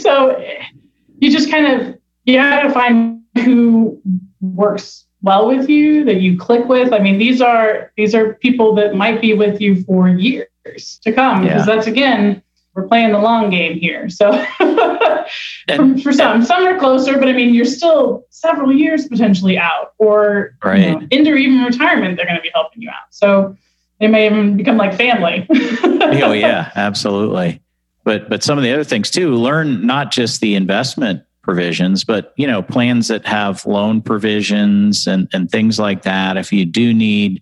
so 0.00 0.44
you 1.18 1.30
just 1.30 1.50
kind 1.50 1.66
of 1.66 1.98
you 2.24 2.36
got 2.36 2.62
to 2.62 2.70
find 2.70 3.22
who 3.44 4.00
works 4.40 5.06
well 5.22 5.48
with 5.48 5.68
you 5.68 6.04
that 6.04 6.20
you 6.20 6.38
click 6.38 6.66
with. 6.66 6.92
I 6.92 6.98
mean, 6.98 7.18
these 7.18 7.40
are 7.40 7.92
these 7.96 8.14
are 8.14 8.34
people 8.34 8.74
that 8.76 8.94
might 8.94 9.20
be 9.20 9.34
with 9.34 9.60
you 9.60 9.82
for 9.84 10.08
years 10.08 11.00
to 11.02 11.12
come 11.12 11.42
because 11.42 11.66
yeah. 11.66 11.74
that's 11.74 11.86
again 11.86 12.42
we're 12.74 12.88
playing 12.88 13.12
the 13.12 13.18
long 13.18 13.50
game 13.50 13.78
here. 13.78 14.08
So 14.08 14.32
and, 15.68 16.02
for, 16.02 16.12
some, 16.12 16.36
and, 16.36 16.46
some 16.46 16.66
are 16.66 16.78
closer, 16.78 17.18
but 17.18 17.28
I 17.28 17.32
mean, 17.32 17.54
you're 17.54 17.64
still 17.64 18.26
several 18.30 18.72
years 18.72 19.06
potentially 19.06 19.56
out 19.56 19.94
or 19.98 20.56
right. 20.64 20.80
you 20.80 20.90
know, 20.90 21.06
into 21.10 21.34
even 21.36 21.62
retirement, 21.62 22.16
they're 22.16 22.26
going 22.26 22.36
to 22.36 22.42
be 22.42 22.50
helping 22.52 22.82
you 22.82 22.88
out. 22.88 23.06
So 23.10 23.56
they 24.00 24.08
may 24.08 24.26
even 24.26 24.56
become 24.56 24.76
like 24.76 24.94
family. 24.94 25.46
oh 25.50 26.32
yeah, 26.32 26.70
absolutely. 26.76 27.62
But, 28.02 28.28
but 28.28 28.42
some 28.42 28.58
of 28.58 28.64
the 28.64 28.72
other 28.72 28.84
things 28.84 29.10
too, 29.10 29.34
learn 29.34 29.86
not 29.86 30.10
just 30.10 30.40
the 30.40 30.56
investment 30.56 31.22
provisions, 31.42 32.04
but 32.04 32.34
you 32.36 32.46
know, 32.46 32.60
plans 32.60 33.08
that 33.08 33.24
have 33.24 33.64
loan 33.66 34.02
provisions 34.02 35.06
and, 35.06 35.28
and 35.32 35.48
things 35.50 35.78
like 35.78 36.02
that. 36.02 36.36
If 36.36 36.52
you 36.52 36.64
do 36.64 36.92
need, 36.92 37.40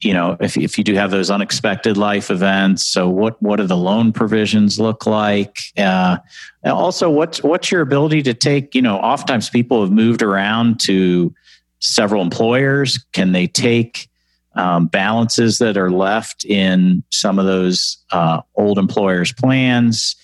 you 0.00 0.12
know, 0.12 0.36
if, 0.40 0.56
if 0.56 0.78
you 0.78 0.84
do 0.84 0.94
have 0.94 1.10
those 1.10 1.30
unexpected 1.30 1.96
life 1.96 2.30
events, 2.30 2.86
so 2.86 3.08
what 3.08 3.40
what 3.42 3.56
do 3.56 3.66
the 3.66 3.76
loan 3.76 4.12
provisions 4.12 4.78
look 4.78 5.06
like? 5.06 5.60
Uh, 5.76 6.18
also, 6.64 7.10
what's 7.10 7.42
what's 7.42 7.72
your 7.72 7.80
ability 7.80 8.22
to 8.22 8.34
take? 8.34 8.74
You 8.74 8.82
know, 8.82 8.98
oftentimes 8.98 9.50
people 9.50 9.82
have 9.82 9.90
moved 9.90 10.22
around 10.22 10.78
to 10.80 11.34
several 11.80 12.22
employers. 12.22 13.04
Can 13.12 13.32
they 13.32 13.48
take 13.48 14.08
um, 14.54 14.86
balances 14.86 15.58
that 15.58 15.76
are 15.76 15.90
left 15.90 16.44
in 16.44 17.02
some 17.10 17.38
of 17.40 17.46
those 17.46 17.98
uh, 18.12 18.42
old 18.54 18.78
employers' 18.78 19.32
plans? 19.32 20.14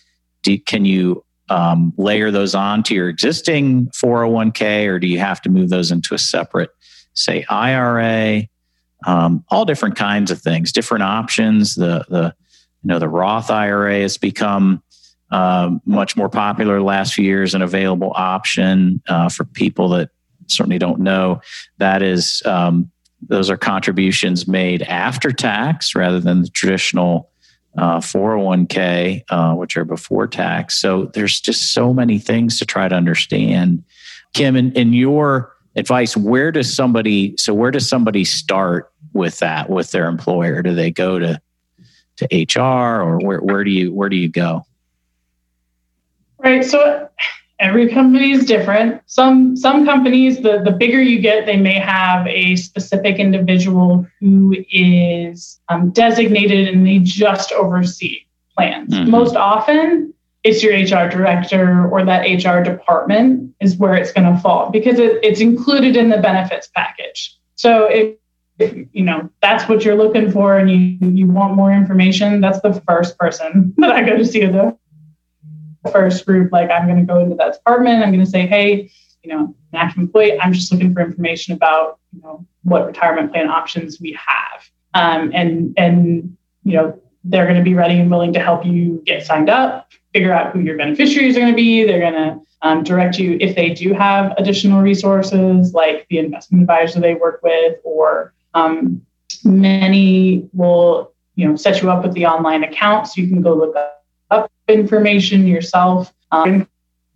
Do, 0.43 0.57
can 0.59 0.85
you 0.85 1.25
um, 1.49 1.93
layer 1.97 2.31
those 2.31 2.55
on 2.55 2.85
to 2.85 2.95
your 2.95 3.09
existing 3.09 3.87
401k, 3.89 4.87
or 4.87 4.99
do 5.01 5.09
you 5.09 5.19
have 5.19 5.41
to 5.43 5.51
move 5.51 5.71
those 5.71 5.91
into 5.91 6.15
a 6.15 6.19
separate, 6.19 6.71
say, 7.15 7.45
IRA? 7.49 8.49
Um, 9.07 9.45
all 9.49 9.65
different 9.65 9.97
kinds 9.97 10.31
of 10.31 10.41
things, 10.41 10.73
different 10.73 11.05
options. 11.05 11.75
The 11.75 12.05
the 12.09 12.35
you 12.83 12.89
know 12.89 12.99
the 12.99 13.09
Roth 13.09 13.51
IRA 13.51 14.01
has 14.01 14.19
become 14.19 14.83
um, 15.31 15.81
much 15.85 16.17
more 16.17 16.29
popular 16.29 16.81
last 16.81 17.15
few 17.15 17.25
years, 17.25 17.55
an 17.55 17.63
available 17.63 18.13
option 18.15 19.03
uh, 19.09 19.29
for 19.29 19.45
people 19.45 19.89
that 19.91 20.11
certainly 20.47 20.79
don't 20.79 21.01
know. 21.01 21.41
That 21.79 22.03
is, 22.03 22.43
um, 22.45 22.91
those 23.27 23.51
are 23.51 23.57
contributions 23.57 24.47
made 24.47 24.83
after 24.83 25.33
tax 25.33 25.95
rather 25.95 26.21
than 26.21 26.43
the 26.43 26.49
traditional 26.49 27.31
uh, 27.77 27.99
401k, 27.99 29.23
uh, 29.29 29.55
which 29.55 29.77
are 29.77 29.85
before 29.85 30.29
tax. 30.29 30.77
So 30.81 31.07
there's 31.15 31.41
just 31.41 31.73
so 31.73 31.93
many 31.93 32.19
things 32.19 32.59
to 32.59 32.67
try 32.67 32.87
to 32.87 32.95
understand. 32.95 33.83
Kim, 34.35 34.55
in, 34.55 34.73
in 34.73 34.93
your 34.93 35.54
advice, 35.77 36.17
where 36.17 36.53
does 36.53 36.75
somebody 36.75 37.37
so 37.37 37.55
where 37.55 37.71
does 37.71 37.89
somebody 37.89 38.25
start 38.25 38.93
with 39.13 39.39
that 39.39 39.71
with 39.71 39.91
their 39.91 40.09
employer? 40.09 40.63
Do 40.63 40.75
they 40.75 40.91
go 40.91 41.19
to 41.19 41.41
to 42.17 42.29
HR 42.33 43.03
or 43.03 43.19
where 43.19 43.41
where 43.41 43.65
do 43.65 43.71
you 43.71 43.93
where 43.93 44.09
do 44.09 44.17
you 44.17 44.29
go? 44.29 44.65
Right. 46.39 46.65
So 46.65 47.09
every 47.59 47.89
company 47.89 48.33
is 48.33 48.45
different. 48.45 49.03
Some 49.07 49.57
some 49.57 49.85
companies, 49.85 50.43
the 50.43 50.61
the 50.65 50.71
bigger 50.71 51.01
you 51.01 51.21
get, 51.21 51.47
they 51.47 51.57
may 51.57 51.79
have 51.79 52.27
a 52.27 52.57
specific 52.57 53.17
individual 53.17 54.07
who 54.21 54.57
is 54.71 55.61
um, 55.69 55.91
designated 55.91 56.69
and 56.69 56.87
they 56.87 56.99
just 56.99 57.53
oversee 57.53 58.21
plans. 58.57 58.95
Mm-hmm. 58.95 59.11
Most 59.11 59.37
often, 59.37 60.14
it's 60.45 60.63
your 60.63 60.75
HR 60.75 61.09
director 61.09 61.89
or 61.89 62.05
that 62.05 62.23
HR 62.23 62.63
department 62.63 63.55
is 63.61 63.77
where 63.77 63.95
it's 63.95 64.13
going 64.13 64.31
to 64.31 64.39
fall 64.41 64.71
because 64.71 64.99
it, 64.99 65.19
it's 65.25 65.41
included 65.41 65.97
in 65.97 66.11
the 66.11 66.19
benefits 66.19 66.69
package. 66.69 67.37
So 67.57 67.89
if 67.91 68.17
you 68.59 69.03
know 69.03 69.29
that's 69.43 69.69
what 69.69 69.85
you're 69.85 69.97
looking 69.97 70.31
for 70.31 70.57
and 70.57 70.71
you 70.71 71.09
you 71.09 71.27
want 71.27 71.55
more 71.55 71.73
information 71.73 72.41
that's 72.41 72.61
the 72.61 72.81
first 72.87 73.19
person 73.19 73.75
that 73.79 73.91
i 73.91 74.01
go 74.01 74.17
to 74.17 74.25
see 74.25 74.47
the 74.47 74.79
first 75.91 76.25
group. 76.25 76.53
Like 76.53 76.71
i'm 76.71 76.87
going 76.87 76.99
to 76.99 77.05
go 77.05 77.19
into 77.19 77.35
that 77.37 77.55
department. 77.55 78.05
I'm 78.05 78.13
going 78.13 78.25
to 78.25 78.31
say 78.31 78.47
hey 78.47 78.91
you 79.25 79.33
know 79.33 79.55
an 79.73 79.79
active 79.79 80.03
employee 80.03 80.39
i'm 80.41 80.53
just 80.53 80.71
looking 80.71 80.95
for 80.95 81.01
information 81.01 81.55
about 81.55 81.99
you 82.13 82.23
know 82.23 82.47
what 82.63 82.87
retirement 82.87 83.33
plan 83.33 83.49
options 83.49 84.01
we 84.01 84.13
have. 84.13 84.71
Um, 84.95 85.33
and 85.35 85.75
and 85.77 86.37
you 86.63 86.77
know 86.77 87.01
they're 87.25 87.47
going 87.47 87.59
to 87.59 87.65
be 87.65 87.75
ready 87.75 87.99
and 87.99 88.11
willing 88.11 88.35
to 88.35 88.41
help 88.41 88.65
you 88.65 89.03
get 89.05 89.27
signed 89.27 89.51
up 89.51 89.91
figure 90.15 90.33
out 90.33 90.53
who 90.53 90.61
your 90.61 90.79
beneficiaries 90.79 91.37
are 91.37 91.41
going 91.41 91.53
to 91.53 91.57
be 91.57 91.85
they're 91.85 92.01
going 92.01 92.15
to 92.15 92.41
um, 92.63 92.83
direct 92.83 93.19
you 93.19 93.37
if 93.41 93.55
they 93.55 93.71
do 93.71 93.93
have 93.93 94.33
additional 94.39 94.81
resources 94.81 95.75
like 95.75 96.07
the 96.09 96.19
investment 96.19 96.63
advisor 96.63 96.99
they 96.99 97.15
work 97.15 97.41
with 97.43 97.77
or 97.85 98.33
um, 98.55 99.05
many 99.45 100.49
will, 100.53 101.13
you 101.35 101.47
know, 101.47 101.57
set 101.57 101.83
you 101.83 101.91
up 101.91 102.03
with 102.03 102.15
the 102.15 102.27
online 102.27 102.65
account 102.65 103.07
so 103.07 103.21
you 103.21 103.29
can 103.29 103.43
go 103.43 103.55
look 103.55 103.77
up 104.31 104.51
information 104.69 105.47
yourself. 105.47 106.13
Um, 106.33 106.67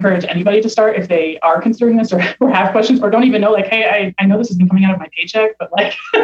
encourage 0.01 0.25
anybody 0.27 0.61
to 0.63 0.71
start 0.71 0.97
if 0.97 1.09
they 1.09 1.41
are 1.41 1.61
considering 1.61 1.97
this 1.97 2.13
or, 2.13 2.23
or 2.41 2.51
have 2.51 2.71
questions 2.71 3.01
or 3.01 3.11
don't 3.11 3.25
even 3.25 3.41
know, 3.41 3.51
like, 3.51 3.67
hey, 3.67 3.85
I, 3.85 4.23
I 4.23 4.27
know 4.27 4.39
this 4.39 4.49
has 4.49 4.57
been 4.57 4.69
coming 4.69 4.85
out 4.85 4.95
of 4.95 5.01
my 5.01 5.09
paycheck, 5.17 5.53
but 5.59 5.73
like, 5.73 5.95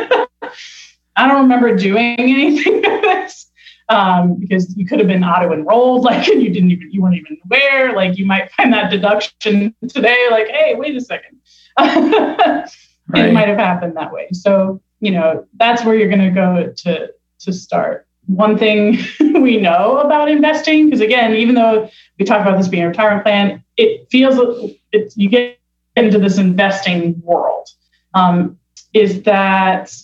I 1.16 1.28
don't 1.28 1.42
remember 1.42 1.76
doing 1.76 2.14
anything 2.18 2.74
with 2.76 3.02
this. 3.02 3.50
Um, 3.90 4.36
because 4.36 4.74
you 4.76 4.86
could 4.86 4.98
have 4.98 5.08
been 5.08 5.22
auto 5.22 5.52
enrolled, 5.52 6.04
like, 6.10 6.26
and 6.28 6.42
you 6.42 6.50
didn't 6.50 6.70
even, 6.70 6.90
you 6.90 7.02
weren't 7.02 7.16
even 7.16 7.38
aware. 7.44 7.94
Like, 7.94 8.16
you 8.16 8.24
might 8.24 8.50
find 8.52 8.72
that 8.72 8.90
deduction 8.90 9.74
today, 9.88 10.26
like, 10.30 10.48
hey, 10.48 10.74
wait 10.74 10.96
a 10.96 11.00
second. 11.00 11.38
right. 11.78 13.28
It 13.28 13.32
might 13.34 13.48
have 13.48 13.58
happened 13.58 13.96
that 13.96 14.12
way. 14.12 14.28
So, 14.32 14.80
you 15.00 15.10
know, 15.10 15.46
that's 15.56 15.84
where 15.84 15.94
you're 15.94 16.08
going 16.08 16.20
to 16.20 16.30
go 16.30 16.72
to 16.72 17.12
to 17.40 17.52
start. 17.52 18.06
One 18.26 18.56
thing 18.56 18.98
we 19.20 19.60
know 19.60 19.98
about 19.98 20.30
investing, 20.30 20.86
because 20.86 21.00
again, 21.00 21.34
even 21.34 21.54
though 21.54 21.90
we 22.18 22.24
talk 22.24 22.40
about 22.40 22.56
this 22.56 22.68
being 22.68 22.84
a 22.84 22.88
retirement 22.88 23.22
plan, 23.22 23.62
it 23.76 24.08
feels 24.10 24.72
it's, 24.92 25.16
you 25.16 25.28
get 25.28 25.58
into 25.96 26.18
this 26.18 26.38
investing 26.38 27.20
world, 27.22 27.68
um, 28.14 28.58
is 28.94 29.22
that 29.24 29.94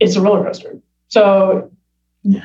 it's 0.00 0.16
a 0.16 0.20
roller 0.20 0.44
coaster. 0.44 0.78
So 1.08 1.71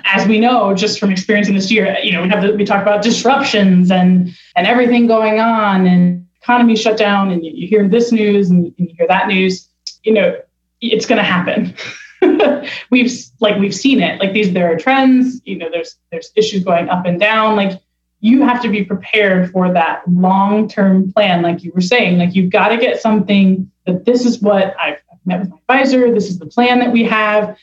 as 0.05 0.27
we 0.27 0.39
know 0.39 0.73
just 0.73 0.99
from 0.99 1.11
experiencing 1.11 1.55
this 1.55 1.71
year, 1.71 1.97
you 2.01 2.11
know, 2.11 2.23
we 2.23 2.29
have 2.29 2.41
the, 2.41 2.53
we 2.53 2.65
talk 2.65 2.81
about 2.81 3.03
disruptions 3.03 3.91
and 3.91 4.35
and 4.55 4.67
everything 4.67 5.07
going 5.07 5.39
on 5.39 5.85
and 5.85 6.27
economy 6.41 6.75
shut 6.75 6.97
down 6.97 7.29
and 7.29 7.45
you, 7.45 7.51
you 7.53 7.67
hear 7.67 7.87
this 7.87 8.11
news 8.11 8.49
and, 8.49 8.65
and 8.77 8.89
you 8.89 8.95
hear 8.97 9.07
that 9.07 9.27
news. 9.27 9.67
You 10.03 10.13
know, 10.13 10.39
it's 10.81 11.05
going 11.05 11.17
to 11.17 11.23
happen. 11.23 11.75
we've 12.89 13.11
like 13.39 13.57
we've 13.57 13.75
seen 13.75 14.01
it. 14.01 14.19
Like 14.19 14.33
these, 14.33 14.53
there 14.53 14.71
are 14.71 14.77
trends. 14.77 15.41
You 15.45 15.57
know, 15.57 15.69
there's 15.69 15.97
there's 16.11 16.31
issues 16.35 16.63
going 16.63 16.89
up 16.89 17.05
and 17.05 17.19
down. 17.19 17.55
Like 17.55 17.79
you 18.19 18.41
have 18.41 18.61
to 18.63 18.69
be 18.69 18.83
prepared 18.83 19.51
for 19.51 19.71
that 19.73 20.01
long 20.07 20.67
term 20.67 21.11
plan. 21.13 21.41
Like 21.41 21.63
you 21.63 21.71
were 21.73 21.81
saying, 21.81 22.17
like 22.17 22.33
you've 22.33 22.51
got 22.51 22.69
to 22.69 22.77
get 22.77 23.01
something 23.01 23.69
that 23.85 24.05
this 24.05 24.25
is 24.25 24.41
what 24.41 24.75
I've 24.79 24.99
met 25.25 25.41
with 25.41 25.49
my 25.49 25.57
advisor. 25.57 26.11
This 26.13 26.29
is 26.29 26.39
the 26.39 26.47
plan 26.47 26.79
that 26.79 26.91
we 26.91 27.03
have, 27.03 27.57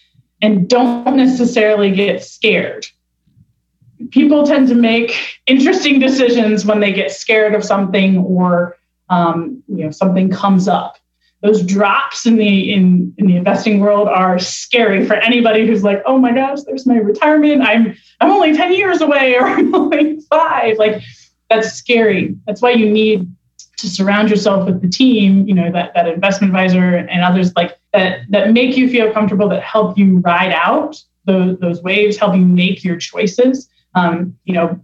and 0.44 0.68
don't 0.68 1.16
necessarily 1.16 1.90
get 1.90 2.22
scared. 2.22 2.86
People 4.10 4.44
tend 4.44 4.68
to 4.68 4.74
make 4.74 5.38
interesting 5.46 5.98
decisions 5.98 6.66
when 6.66 6.80
they 6.80 6.92
get 6.92 7.10
scared 7.10 7.54
of 7.54 7.64
something 7.64 8.18
or 8.18 8.76
um, 9.08 9.62
you 9.68 9.84
know 9.84 9.90
something 9.90 10.28
comes 10.28 10.68
up. 10.68 10.98
Those 11.40 11.62
drops 11.62 12.26
in 12.26 12.36
the 12.36 12.74
in, 12.74 13.14
in 13.16 13.26
the 13.26 13.36
investing 13.36 13.80
world 13.80 14.06
are 14.06 14.38
scary 14.38 15.06
for 15.06 15.14
anybody 15.14 15.66
who's 15.66 15.82
like 15.82 16.02
oh 16.04 16.18
my 16.18 16.32
gosh 16.32 16.58
there's 16.66 16.86
my 16.86 16.96
retirement. 16.96 17.62
I'm 17.62 17.96
i'm 18.20 18.30
only 18.30 18.54
10 18.54 18.74
years 18.74 19.00
away 19.00 19.36
or 19.36 19.46
i'm 19.56 19.74
only 19.74 20.20
five. 20.28 20.76
Like 20.76 21.02
that's 21.48 21.72
scary. 21.72 22.36
That's 22.46 22.60
why 22.60 22.72
you 22.72 22.90
need 22.90 23.30
to 23.78 23.88
surround 23.88 24.30
yourself 24.30 24.66
with 24.66 24.80
the 24.80 24.88
team 24.88 25.46
you 25.46 25.54
know 25.54 25.70
that 25.72 25.92
that 25.94 26.06
investment 26.06 26.50
advisor 26.50 26.96
and 26.96 27.22
others 27.22 27.54
like 27.56 27.78
that 27.92 28.20
that 28.28 28.52
make 28.52 28.76
you 28.76 28.88
feel 28.88 29.12
comfortable 29.12 29.48
that 29.48 29.62
help 29.62 29.98
you 29.98 30.18
ride 30.18 30.52
out 30.52 31.02
those, 31.24 31.58
those 31.58 31.82
waves 31.82 32.16
help 32.16 32.34
you 32.34 32.44
make 32.44 32.84
your 32.84 32.96
choices 32.96 33.68
um, 33.94 34.36
you 34.44 34.54
know 34.54 34.80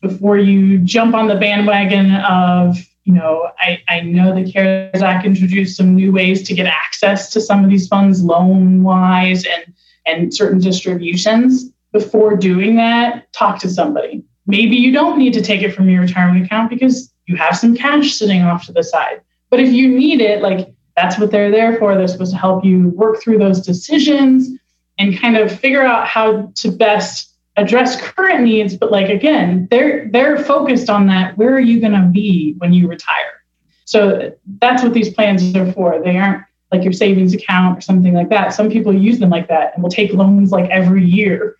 before 0.00 0.36
you 0.36 0.78
jump 0.78 1.14
on 1.14 1.28
the 1.28 1.36
bandwagon 1.36 2.14
of 2.16 2.76
you 3.04 3.12
know, 3.12 3.50
I, 3.58 3.82
I 3.88 4.00
know 4.00 4.34
the 4.34 4.50
CARES 4.50 5.02
Act 5.02 5.26
introduced 5.26 5.76
some 5.76 5.94
new 5.94 6.12
ways 6.12 6.42
to 6.44 6.54
get 6.54 6.66
access 6.66 7.30
to 7.32 7.40
some 7.40 7.64
of 7.64 7.70
these 7.70 7.88
funds 7.88 8.22
loan 8.22 8.82
wise 8.82 9.44
and, 9.44 9.74
and 10.06 10.32
certain 10.32 10.60
distributions. 10.60 11.70
Before 11.92 12.36
doing 12.36 12.76
that, 12.76 13.32
talk 13.32 13.58
to 13.60 13.68
somebody. 13.68 14.24
Maybe 14.46 14.76
you 14.76 14.92
don't 14.92 15.18
need 15.18 15.34
to 15.34 15.42
take 15.42 15.62
it 15.62 15.74
from 15.74 15.88
your 15.88 16.00
retirement 16.00 16.44
account 16.46 16.70
because 16.70 17.11
you 17.26 17.36
have 17.36 17.56
some 17.56 17.76
cash 17.76 18.14
sitting 18.14 18.42
off 18.42 18.66
to 18.66 18.72
the 18.72 18.82
side. 18.82 19.20
But 19.50 19.60
if 19.60 19.72
you 19.72 19.88
need 19.88 20.20
it, 20.20 20.42
like 20.42 20.72
that's 20.96 21.18
what 21.18 21.30
they're 21.30 21.50
there 21.50 21.76
for. 21.78 21.94
They're 21.94 22.08
supposed 22.08 22.32
to 22.32 22.38
help 22.38 22.64
you 22.64 22.88
work 22.90 23.20
through 23.20 23.38
those 23.38 23.60
decisions 23.60 24.50
and 24.98 25.18
kind 25.18 25.36
of 25.36 25.58
figure 25.58 25.82
out 25.82 26.06
how 26.06 26.52
to 26.56 26.70
best 26.70 27.32
address 27.56 28.00
current 28.00 28.42
needs, 28.42 28.76
but 28.76 28.90
like 28.90 29.08
again, 29.08 29.68
they're 29.70 30.08
they're 30.08 30.38
focused 30.38 30.88
on 30.88 31.06
that. 31.08 31.36
Where 31.36 31.54
are 31.54 31.60
you 31.60 31.80
going 31.80 31.92
to 31.92 32.08
be 32.12 32.54
when 32.58 32.72
you 32.72 32.88
retire? 32.88 33.42
So 33.84 34.32
that's 34.58 34.82
what 34.82 34.94
these 34.94 35.12
plans 35.12 35.54
are 35.54 35.70
for. 35.72 36.00
They 36.02 36.16
aren't 36.16 36.44
like 36.70 36.82
your 36.82 36.92
savings 36.92 37.34
account 37.34 37.78
or 37.78 37.80
something 37.82 38.14
like 38.14 38.30
that. 38.30 38.54
Some 38.54 38.70
people 38.70 38.94
use 38.94 39.18
them 39.18 39.28
like 39.28 39.48
that 39.48 39.74
and 39.74 39.82
will 39.82 39.90
take 39.90 40.12
loans 40.14 40.50
like 40.50 40.70
every 40.70 41.04
year 41.04 41.56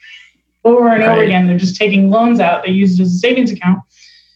over 0.64 0.88
and 0.88 1.02
right. 1.02 1.12
over 1.12 1.22
again. 1.22 1.46
They're 1.46 1.58
just 1.58 1.76
taking 1.76 2.10
loans 2.10 2.40
out. 2.40 2.64
They 2.64 2.72
use 2.72 2.98
it 2.98 3.02
as 3.02 3.14
a 3.14 3.18
savings 3.18 3.52
account, 3.52 3.80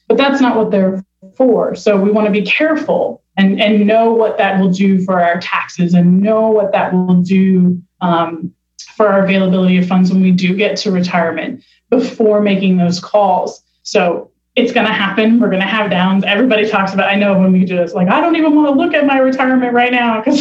but 0.09 0.19
that's 0.19 0.41
not 0.41 0.57
what 0.57 0.71
they're 0.71 1.03
for. 1.37 1.75
So 1.75 2.01
we 2.01 2.11
want 2.11 2.27
to 2.27 2.33
be 2.33 2.43
careful 2.43 3.23
and, 3.37 3.61
and 3.61 3.87
know 3.87 4.13
what 4.13 4.39
that 4.39 4.61
will 4.61 4.71
do 4.71 5.05
for 5.05 5.21
our 5.21 5.41
taxes 5.41 5.95
and 5.95 6.21
know 6.21 6.49
what 6.49 6.73
that 6.73 6.93
will 6.93 7.23
do 7.23 7.81
um, 8.01 8.53
for 8.97 9.09
our 9.09 9.25
availability 9.25 9.77
of 9.79 9.87
funds 9.87 10.11
when 10.11 10.23
we 10.23 10.33
do 10.33 10.55
get 10.57 10.77
to 10.79 10.91
retirement 10.91 11.63
before 11.91 12.41
making 12.41 12.77
those 12.77 12.99
calls. 12.99 13.63
So 13.83 14.31
it's 14.57 14.73
going 14.73 14.87
to 14.87 14.93
happen. 14.93 15.39
We're 15.39 15.51
going 15.51 15.61
to 15.61 15.69
have 15.69 15.91
downs. 15.91 16.25
Everybody 16.25 16.69
talks 16.69 16.95
about. 16.95 17.11
I 17.11 17.15
know 17.15 17.39
when 17.39 17.53
we 17.53 17.65
do 17.65 17.77
this, 17.77 17.93
like 17.93 18.09
I 18.09 18.21
don't 18.21 18.37
even 18.37 18.55
want 18.55 18.69
to 18.69 18.73
look 18.73 18.95
at 18.95 19.07
my 19.07 19.19
retirement 19.19 19.75
right 19.75 19.93
now 19.93 20.23
because 20.23 20.41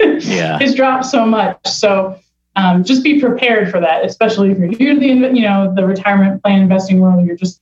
yeah. 0.00 0.58
it's 0.60 0.74
dropped 0.74 1.06
so 1.06 1.26
much. 1.26 1.58
So 1.66 2.18
um, 2.54 2.84
just 2.84 3.02
be 3.02 3.20
prepared 3.20 3.70
for 3.70 3.80
that, 3.80 4.04
especially 4.04 4.52
if 4.52 4.58
you're 4.58 4.68
new 4.68 4.94
to 4.94 5.28
the 5.28 5.36
you 5.36 5.42
know 5.42 5.72
the 5.74 5.84
retirement 5.84 6.42
plan 6.42 6.62
investing 6.62 7.00
world. 7.00 7.26
You're 7.26 7.36
just 7.36 7.60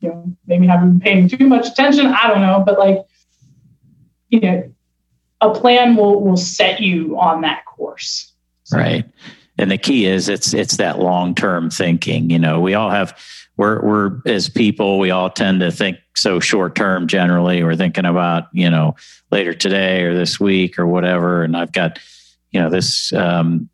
you 0.00 0.08
know 0.08 0.36
maybe 0.46 0.66
haven't 0.66 0.98
been 0.98 1.00
paying 1.00 1.28
too 1.28 1.46
much 1.46 1.68
attention. 1.68 2.06
I 2.06 2.28
don't 2.28 2.40
know, 2.40 2.62
but 2.64 2.78
like 2.78 2.98
you 4.30 4.40
know, 4.40 4.72
a 5.40 5.54
plan 5.54 5.96
will 5.96 6.20
will 6.20 6.36
set 6.36 6.80
you 6.80 7.18
on 7.18 7.42
that 7.42 7.64
course. 7.66 8.32
So. 8.64 8.78
Right. 8.78 9.04
And 9.58 9.70
the 9.70 9.78
key 9.78 10.06
is 10.06 10.28
it's 10.28 10.54
it's 10.54 10.78
that 10.78 10.98
long 10.98 11.34
term 11.34 11.70
thinking. 11.70 12.30
You 12.30 12.38
know, 12.38 12.60
we 12.60 12.74
all 12.74 12.90
have 12.90 13.18
we're 13.56 13.82
we're 13.82 14.20
as 14.24 14.48
people 14.48 14.98
we 14.98 15.10
all 15.10 15.28
tend 15.28 15.60
to 15.60 15.70
think 15.70 15.98
so 16.16 16.40
short 16.40 16.74
term 16.74 17.06
generally. 17.06 17.62
We're 17.62 17.76
thinking 17.76 18.06
about 18.06 18.44
you 18.52 18.70
know 18.70 18.96
later 19.30 19.52
today 19.52 20.02
or 20.04 20.14
this 20.14 20.40
week 20.40 20.78
or 20.78 20.86
whatever, 20.86 21.42
and 21.42 21.56
I've 21.56 21.72
got 21.72 21.98
you 22.52 22.60
know 22.60 22.70
this 22.70 23.12
um, 23.12 23.68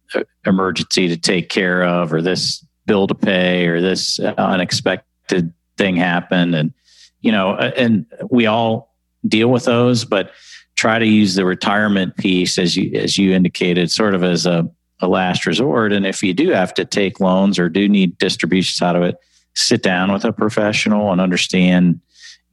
emergency 0.44 1.08
to 1.08 1.16
take 1.16 1.48
care 1.50 1.84
of 1.84 2.12
or 2.12 2.20
this 2.20 2.64
bill 2.86 3.06
to 3.06 3.14
pay 3.14 3.66
or 3.66 3.80
this 3.80 4.18
unexpected 4.18 5.52
thing 5.76 5.96
happen 5.96 6.54
and 6.54 6.72
you 7.20 7.32
know 7.32 7.50
uh, 7.50 7.72
and 7.76 8.06
we 8.30 8.46
all 8.46 8.96
deal 9.28 9.48
with 9.48 9.64
those, 9.64 10.04
but 10.04 10.32
try 10.76 10.98
to 10.98 11.06
use 11.06 11.34
the 11.34 11.44
retirement 11.44 12.16
piece 12.16 12.58
as 12.58 12.76
you 12.76 12.92
as 12.98 13.18
you 13.18 13.32
indicated, 13.32 13.90
sort 13.90 14.14
of 14.14 14.22
as 14.22 14.46
a, 14.46 14.68
a 15.00 15.08
last 15.08 15.46
resort. 15.46 15.92
And 15.92 16.06
if 16.06 16.22
you 16.22 16.34
do 16.34 16.50
have 16.50 16.74
to 16.74 16.84
take 16.84 17.20
loans 17.20 17.58
or 17.58 17.68
do 17.68 17.88
need 17.88 18.18
distributions 18.18 18.82
out 18.82 18.96
of 18.96 19.02
it, 19.02 19.16
sit 19.54 19.82
down 19.82 20.12
with 20.12 20.24
a 20.24 20.32
professional 20.32 21.12
and 21.12 21.20
understand, 21.20 22.00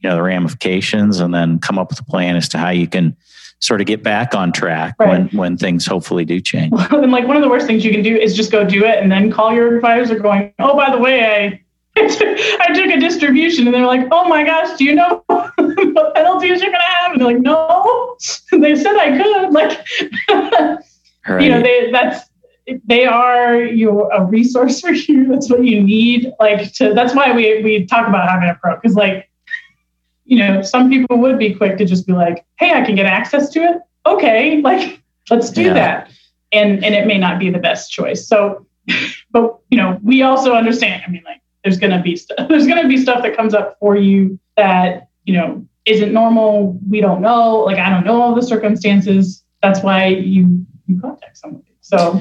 you 0.00 0.08
know, 0.08 0.16
the 0.16 0.22
ramifications 0.22 1.20
and 1.20 1.34
then 1.34 1.58
come 1.58 1.78
up 1.78 1.90
with 1.90 2.00
a 2.00 2.04
plan 2.04 2.36
as 2.36 2.48
to 2.50 2.58
how 2.58 2.70
you 2.70 2.88
can 2.88 3.16
sort 3.60 3.80
of 3.80 3.86
get 3.86 4.02
back 4.02 4.34
on 4.34 4.52
track 4.52 4.94
right. 4.98 5.08
when 5.08 5.28
when 5.28 5.56
things 5.56 5.86
hopefully 5.86 6.24
do 6.24 6.40
change. 6.40 6.72
Well, 6.72 6.88
and 7.02 7.12
like 7.12 7.26
one 7.26 7.36
of 7.36 7.42
the 7.42 7.48
worst 7.48 7.66
things 7.66 7.84
you 7.84 7.92
can 7.92 8.02
do 8.02 8.16
is 8.16 8.34
just 8.34 8.50
go 8.50 8.64
do 8.64 8.84
it 8.84 8.98
and 8.98 9.12
then 9.12 9.30
call 9.30 9.52
your 9.52 9.76
advisor 9.76 10.18
going, 10.18 10.52
"Oh, 10.58 10.76
by 10.76 10.90
the 10.90 10.98
way, 10.98 11.24
I 11.24 11.63
I 11.96 12.72
took 12.74 12.86
a 12.86 12.98
distribution 12.98 13.66
and 13.66 13.74
they're 13.74 13.86
like, 13.86 14.08
oh 14.10 14.28
my 14.28 14.42
gosh, 14.44 14.76
do 14.76 14.84
you 14.84 14.96
know 14.96 15.22
what 15.26 16.14
penalties 16.14 16.60
you're 16.60 16.72
going 16.72 16.72
to 16.72 16.94
have? 16.96 17.12
And 17.12 17.20
they're 17.20 17.28
like, 17.28 17.38
no, 17.40 18.16
they 18.52 18.74
said 18.74 18.96
I 18.96 19.16
could. 19.16 19.52
Like, 19.52 19.86
right. 21.28 21.42
you 21.42 21.50
know, 21.50 21.62
they, 21.62 21.92
that's, 21.92 22.28
they 22.84 23.06
are 23.06 23.62
your 23.62 24.10
a 24.12 24.24
resource 24.24 24.80
for 24.80 24.90
you. 24.90 25.28
That's 25.28 25.48
what 25.48 25.64
you 25.64 25.80
need. 25.82 26.32
Like 26.40 26.72
to, 26.74 26.94
that's 26.94 27.14
why 27.14 27.32
we, 27.32 27.62
we 27.62 27.86
talk 27.86 28.08
about 28.08 28.28
having 28.28 28.48
a 28.48 28.56
pro. 28.56 28.80
Cause 28.80 28.96
like, 28.96 29.30
you 30.24 30.38
know, 30.38 30.62
some 30.62 30.90
people 30.90 31.18
would 31.18 31.38
be 31.38 31.54
quick 31.54 31.78
to 31.78 31.84
just 31.84 32.08
be 32.08 32.12
like, 32.12 32.44
Hey, 32.58 32.72
I 32.72 32.84
can 32.84 32.96
get 32.96 33.06
access 33.06 33.50
to 33.50 33.60
it. 33.60 33.82
Okay. 34.04 34.60
Like, 34.62 35.00
let's 35.30 35.50
do 35.50 35.62
yeah. 35.62 35.74
that. 35.74 36.10
And, 36.50 36.84
and 36.84 36.94
it 36.94 37.06
may 37.06 37.18
not 37.18 37.38
be 37.38 37.50
the 37.50 37.58
best 37.58 37.92
choice. 37.92 38.26
So, 38.26 38.66
but 39.30 39.58
you 39.70 39.78
know, 39.78 40.00
we 40.02 40.22
also 40.22 40.54
understand, 40.54 41.02
I 41.06 41.10
mean, 41.10 41.22
like, 41.24 41.40
there's 41.64 41.78
to 41.78 42.00
be 42.00 42.14
stuff 42.14 42.36
there's 42.48 42.66
to 42.66 42.88
be 42.88 42.98
stuff 42.98 43.22
that 43.22 43.36
comes 43.36 43.54
up 43.54 43.76
for 43.80 43.96
you 43.96 44.38
that 44.56 45.08
you 45.24 45.34
know 45.34 45.66
isn't 45.86 46.12
normal. 46.12 46.78
We 46.88 47.00
don't 47.00 47.20
know. 47.20 47.58
Like 47.60 47.78
i 47.78 47.90
don't 47.90 48.04
know 48.04 48.22
all 48.22 48.34
the 48.34 48.42
circumstances. 48.42 49.42
That's 49.62 49.82
why 49.82 50.06
you 50.06 50.64
you 50.86 51.00
contact 51.00 51.38
somebody 51.38 51.74
so. 51.80 52.20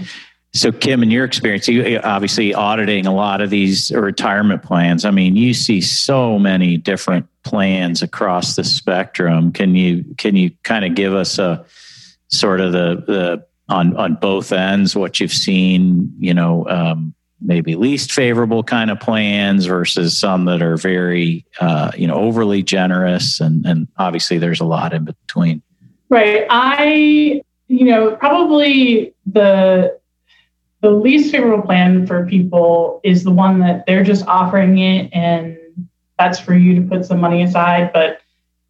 So 0.56 0.72
kim 0.72 1.02
in 1.02 1.10
your 1.10 1.26
experience 1.26 1.68
you 1.68 2.00
obviously 2.04 2.54
auditing 2.54 3.08
a 3.08 3.14
lot 3.14 3.42
of 3.42 3.50
these 3.50 3.92
retirement 3.92 4.64
plans. 4.64 5.04
I 5.06 5.12
mean 5.12 5.36
you 5.36 5.54
see 5.54 5.82
so 5.82 6.40
many 6.40 6.78
different 6.78 7.28
plans 7.44 8.02
across 8.02 8.56
the 8.56 8.64
spectrum. 8.64 9.52
Can 9.52 9.76
you 9.76 10.06
can 10.18 10.36
you 10.36 10.52
kind 10.64 10.86
of 10.86 10.96
give 10.96 11.14
us 11.14 11.38
a 11.40 11.66
sort 12.28 12.62
of 12.62 12.72
the 12.72 13.04
the 13.06 13.46
on 13.70 13.96
on 13.98 14.16
both 14.16 14.52
ends 14.52 14.96
what 14.96 15.20
you've 15.20 15.34
seen 15.34 16.14
you 16.20 16.34
know 16.34 16.68
um, 16.68 17.14
maybe 17.44 17.76
least 17.76 18.12
favorable 18.12 18.64
kind 18.64 18.90
of 18.90 19.00
plans 19.00 19.66
versus 19.66 20.18
some 20.18 20.46
that 20.46 20.62
are 20.62 20.78
very 20.78 21.46
uh, 21.60 21.92
you 21.96 22.08
know 22.08 22.16
overly 22.16 22.64
generous 22.64 23.40
and 23.40 23.66
and 23.66 23.88
obviously 23.98 24.38
there's 24.38 24.62
a 24.62 24.66
lot 24.66 24.94
in 24.94 25.06
between. 25.06 25.62
Right. 26.10 26.46
I 26.50 27.42
you 27.68 27.86
know 27.86 28.16
probably 28.16 29.14
the 29.26 30.00
the 30.82 30.92
least 30.92 31.32
favorable 31.32 31.64
plan 31.64 32.06
for 32.06 32.26
people 32.26 33.00
is 33.04 33.24
the 33.24 33.32
one 33.32 33.60
that 33.60 33.86
they're 33.86 34.04
just 34.04 34.26
offering 34.28 34.80
it 34.80 35.10
and 35.14 35.58
that's 36.20 36.40
for 36.40 36.54
you 36.54 36.76
to 36.76 36.82
put 36.88 37.06
some 37.06 37.20
money 37.20 37.42
aside 37.42 37.92
but 37.94 38.20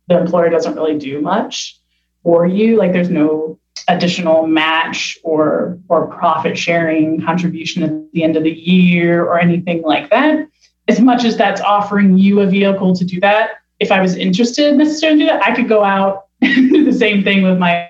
the 0.07 0.19
employer 0.19 0.49
doesn't 0.49 0.75
really 0.75 0.97
do 0.97 1.21
much 1.21 1.79
for 2.23 2.45
you. 2.45 2.77
Like 2.77 2.93
there's 2.93 3.09
no 3.09 3.59
additional 3.87 4.47
match 4.47 5.17
or 5.23 5.77
or 5.89 6.07
profit 6.07 6.57
sharing 6.57 7.21
contribution 7.21 7.83
at 7.83 8.11
the 8.13 8.23
end 8.23 8.37
of 8.37 8.43
the 8.43 8.51
year 8.51 9.23
or 9.23 9.39
anything 9.39 9.81
like 9.81 10.09
that. 10.09 10.47
As 10.87 10.99
much 10.99 11.23
as 11.23 11.37
that's 11.37 11.61
offering 11.61 12.17
you 12.17 12.41
a 12.41 12.47
vehicle 12.47 12.93
to 12.95 13.05
do 13.05 13.19
that 13.21 13.63
if 13.83 13.91
i 13.91 14.01
was 14.01 14.15
interested 14.15 14.75
necessarily 14.75 15.19
do 15.19 15.25
that 15.25 15.43
i 15.43 15.55
could 15.55 15.67
go 15.67 15.83
out 15.83 16.25
and 16.41 16.69
do 16.73 16.85
the 16.85 16.93
same 16.93 17.23
thing 17.23 17.43
with 17.43 17.57
my 17.57 17.89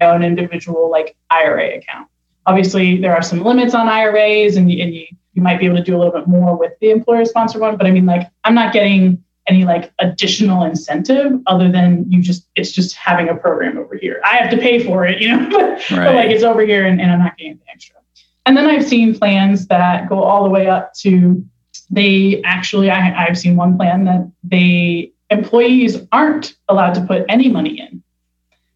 own 0.00 0.22
individual 0.22 0.90
like 0.90 1.16
ira 1.30 1.76
account. 1.76 2.08
Obviously 2.46 3.00
there 3.00 3.14
are 3.14 3.22
some 3.22 3.42
limits 3.42 3.74
on 3.74 3.88
iras 3.88 4.56
and, 4.56 4.70
and 4.70 4.94
you, 4.94 5.06
you 5.32 5.42
might 5.42 5.58
be 5.58 5.66
able 5.66 5.76
to 5.76 5.82
do 5.82 5.96
a 5.96 5.98
little 5.98 6.12
bit 6.12 6.26
more 6.26 6.56
with 6.56 6.72
the 6.80 6.90
employer 6.90 7.24
sponsored 7.24 7.60
one 7.60 7.76
but 7.76 7.86
i 7.86 7.90
mean 7.90 8.06
like 8.06 8.28
i'm 8.44 8.54
not 8.54 8.72
getting 8.72 9.22
any 9.48 9.64
like 9.64 9.92
additional 9.98 10.64
incentive 10.64 11.40
other 11.46 11.70
than 11.70 12.10
you 12.10 12.20
just 12.20 12.48
it's 12.56 12.72
just 12.72 12.94
having 12.96 13.28
a 13.28 13.34
program 13.34 13.78
over 13.78 13.96
here. 13.96 14.20
I 14.24 14.36
have 14.36 14.50
to 14.50 14.58
pay 14.58 14.84
for 14.84 15.06
it, 15.06 15.20
you 15.20 15.28
know, 15.28 15.48
but, 15.50 15.90
right. 15.90 16.06
but 16.06 16.14
like 16.14 16.30
it's 16.30 16.44
over 16.44 16.62
here 16.62 16.86
and, 16.86 17.00
and 17.00 17.10
I'm 17.10 17.18
not 17.18 17.36
getting 17.36 17.52
anything 17.52 17.68
extra. 17.72 17.96
And 18.44 18.56
then 18.56 18.66
I've 18.66 18.86
seen 18.86 19.18
plans 19.18 19.66
that 19.68 20.08
go 20.08 20.22
all 20.22 20.44
the 20.44 20.50
way 20.50 20.68
up 20.68 20.94
to 20.94 21.44
they 21.90 22.42
actually 22.44 22.90
I, 22.90 23.26
I've 23.26 23.38
seen 23.38 23.56
one 23.56 23.76
plan 23.76 24.04
that 24.06 24.30
they 24.42 25.12
employees 25.30 25.98
aren't 26.12 26.56
allowed 26.68 26.94
to 26.94 27.00
put 27.02 27.24
any 27.28 27.48
money 27.48 27.80
in, 27.80 28.02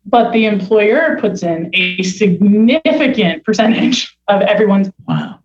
but 0.06 0.32
the 0.32 0.46
employer 0.46 1.18
puts 1.20 1.42
in 1.42 1.70
a 1.72 2.02
significant 2.02 3.44
percentage 3.44 4.16
of 4.28 4.42
everyone's 4.42 4.90
wow 5.08 5.39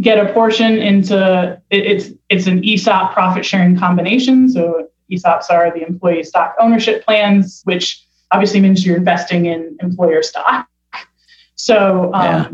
get 0.00 0.18
a 0.18 0.32
portion 0.32 0.78
into 0.78 1.60
it's 1.70 2.10
it's 2.28 2.46
an 2.46 2.64
ESOP 2.64 3.12
profit 3.12 3.44
sharing 3.44 3.76
combination. 3.76 4.48
So 4.48 4.88
ESOPs 5.10 5.50
are 5.50 5.72
the 5.72 5.86
employee 5.86 6.22
stock 6.22 6.54
ownership 6.60 7.04
plans, 7.04 7.62
which 7.64 8.04
obviously 8.30 8.60
means 8.60 8.84
you're 8.84 8.96
investing 8.96 9.46
in 9.46 9.76
employer 9.80 10.22
stock. 10.22 10.68
So 11.56 12.12
um, 12.14 12.24
yeah. 12.24 12.50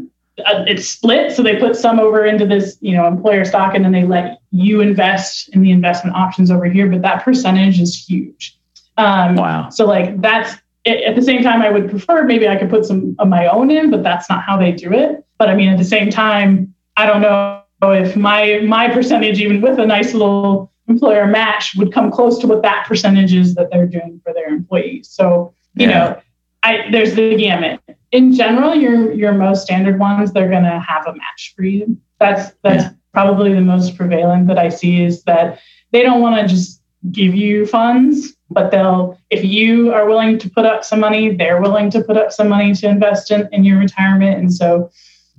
Uh, 0.46 0.64
it's 0.66 0.88
split. 0.88 1.30
So 1.30 1.44
they 1.44 1.61
put 1.61 1.76
some 1.76 2.00
over 2.00 2.26
into 2.26 2.44
this, 2.44 2.76
you 2.80 2.92
know, 2.96 3.07
employer 3.07 3.44
stock, 3.44 3.76
and 3.76 3.85
then 3.85 3.92
they 3.92 4.02
let 4.02 4.40
you 4.50 4.80
invest 4.80 5.48
in 5.50 5.62
the 5.62 5.70
investment 5.70 6.16
options 6.16 6.50
over 6.50 6.64
here. 6.64 6.88
But 6.88 7.02
that 7.02 7.22
percentage 7.22 7.80
is 7.80 8.04
huge. 8.04 8.59
Um, 8.96 9.37
wow. 9.37 9.68
So 9.68 9.87
like 9.87 10.20
that's 10.20 10.57
at 10.87 11.14
the 11.14 11.22
same 11.22 11.42
time, 11.42 11.62
I 11.62 11.70
would 11.70 11.88
prefer 11.88 12.24
maybe 12.24 12.48
I 12.48 12.57
could 12.57 12.68
put 12.68 12.85
some 12.85 13.14
of 13.20 13.28
my 13.28 13.46
own 13.46 13.70
in, 13.70 13.90
but 13.90 14.02
that's 14.02 14.28
not 14.28 14.42
how 14.42 14.57
they 14.57 14.72
do 14.72 14.92
it. 14.92 15.24
But 15.38 15.48
I 15.48 15.54
mean, 15.54 15.68
at 15.68 15.78
the 15.78 15.85
same 15.85 16.11
time, 16.11 16.73
I 16.96 17.07
don't 17.07 17.20
know 17.20 17.62
if 17.83 18.16
my 18.16 18.61
my 18.64 18.88
percentage, 18.88 19.40
even 19.40 19.61
with 19.61 19.78
a 19.78 19.87
nice 19.87 20.12
little 20.12 20.72
employer 20.88 21.26
match, 21.26 21.74
would 21.76 21.92
come 21.92 22.11
close 22.11 22.38
to 22.38 22.46
what 22.46 22.62
that 22.62 22.87
percentage 22.87 23.35
is 23.35 23.54
that 23.54 23.70
they're 23.70 23.87
doing 23.87 24.20
for 24.24 24.33
their 24.33 24.48
employees. 24.48 25.09
So 25.11 25.52
you 25.74 25.88
yeah. 25.88 25.98
know, 25.98 26.20
I 26.62 26.90
there's 26.90 27.14
the 27.14 27.37
gamut. 27.37 27.80
In 28.12 28.33
general, 28.33 28.74
your 28.74 29.12
your 29.12 29.33
most 29.33 29.62
standard 29.62 29.98
ones, 29.98 30.33
they're 30.33 30.50
going 30.50 30.64
to 30.64 30.80
have 30.80 31.07
a 31.07 31.14
match 31.14 31.52
for 31.57 31.64
you. 31.64 31.98
That's 32.18 32.52
that's 32.62 32.85
yeah. 32.85 32.90
probably 33.12 33.52
the 33.52 33.61
most 33.61 33.96
prevalent 33.96 34.46
that 34.48 34.59
I 34.59 34.68
see 34.68 35.02
is 35.02 35.24
that 35.24 35.61
they 35.90 36.02
don't 36.02 36.20
want 36.20 36.40
to 36.40 36.46
just 36.46 36.80
give 37.11 37.35
you 37.35 37.66
funds, 37.66 38.35
but 38.50 38.70
they'll 38.70 39.18
if 39.30 39.44
you 39.44 39.92
are 39.92 40.07
willing 40.07 40.38
to 40.38 40.50
put 40.50 40.64
up 40.64 40.85
some 40.85 41.00
money, 41.00 41.35
they're 41.35 41.61
willing 41.61 41.90
to 41.90 42.02
put 42.02 42.16
up 42.16 42.33
some 42.33 42.48
money 42.48 42.72
to 42.74 42.88
invest 42.88 43.30
in, 43.30 43.48
in 43.52 43.64
your 43.64 43.78
retirement. 43.78 44.38
And 44.38 44.52
so 44.52 44.90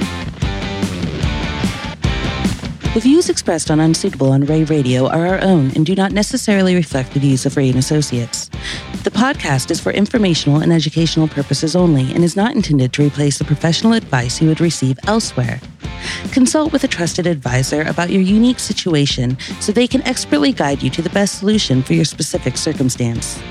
The 2.94 3.02
views 3.02 3.30
expressed 3.30 3.70
on 3.70 3.82
Unsuitable 3.82 4.32
on 4.32 4.46
Rea 4.46 4.64
Radio 4.64 5.08
are 5.08 5.28
our 5.28 5.42
own 5.42 5.72
and 5.76 5.86
do 5.86 5.96
not 5.96 6.14
necessarily 6.14 6.76
reflect 6.76 7.14
the 7.14 7.20
views 7.20 7.46
of 7.46 7.58
Rea 7.58 7.72
and 7.72 7.80
Associates. 7.80 8.50
The 9.04 9.10
podcast 9.10 9.72
is 9.72 9.80
for 9.80 9.92
informational 9.92 10.62
and 10.62 10.72
educational 10.72 11.28
purposes 11.28 11.76
only 11.76 12.14
and 12.14 12.24
is 12.24 12.36
not 12.36 12.56
intended 12.56 12.94
to 12.94 13.04
replace 13.04 13.40
the 13.40 13.44
professional 13.44 13.94
advice 13.94 14.40
you 14.40 14.48
would 14.48 14.62
receive 14.62 15.00
elsewhere. 15.08 15.60
Consult 16.32 16.72
with 16.72 16.84
a 16.84 16.88
trusted 16.88 17.26
advisor 17.26 17.82
about 17.82 18.12
your 18.12 18.22
unique 18.22 18.60
situation 18.60 19.40
so 19.60 19.72
they 19.72 19.88
can 19.88 20.04
expertly 20.04 20.52
guide 20.52 20.84
you 20.84 20.92
to 20.92 21.02
the 21.02 21.10
best 21.10 21.40
solution 21.40 21.82
for 21.82 21.94
your 21.94 22.06
specific 22.06 22.58
circumstance. 22.58 23.42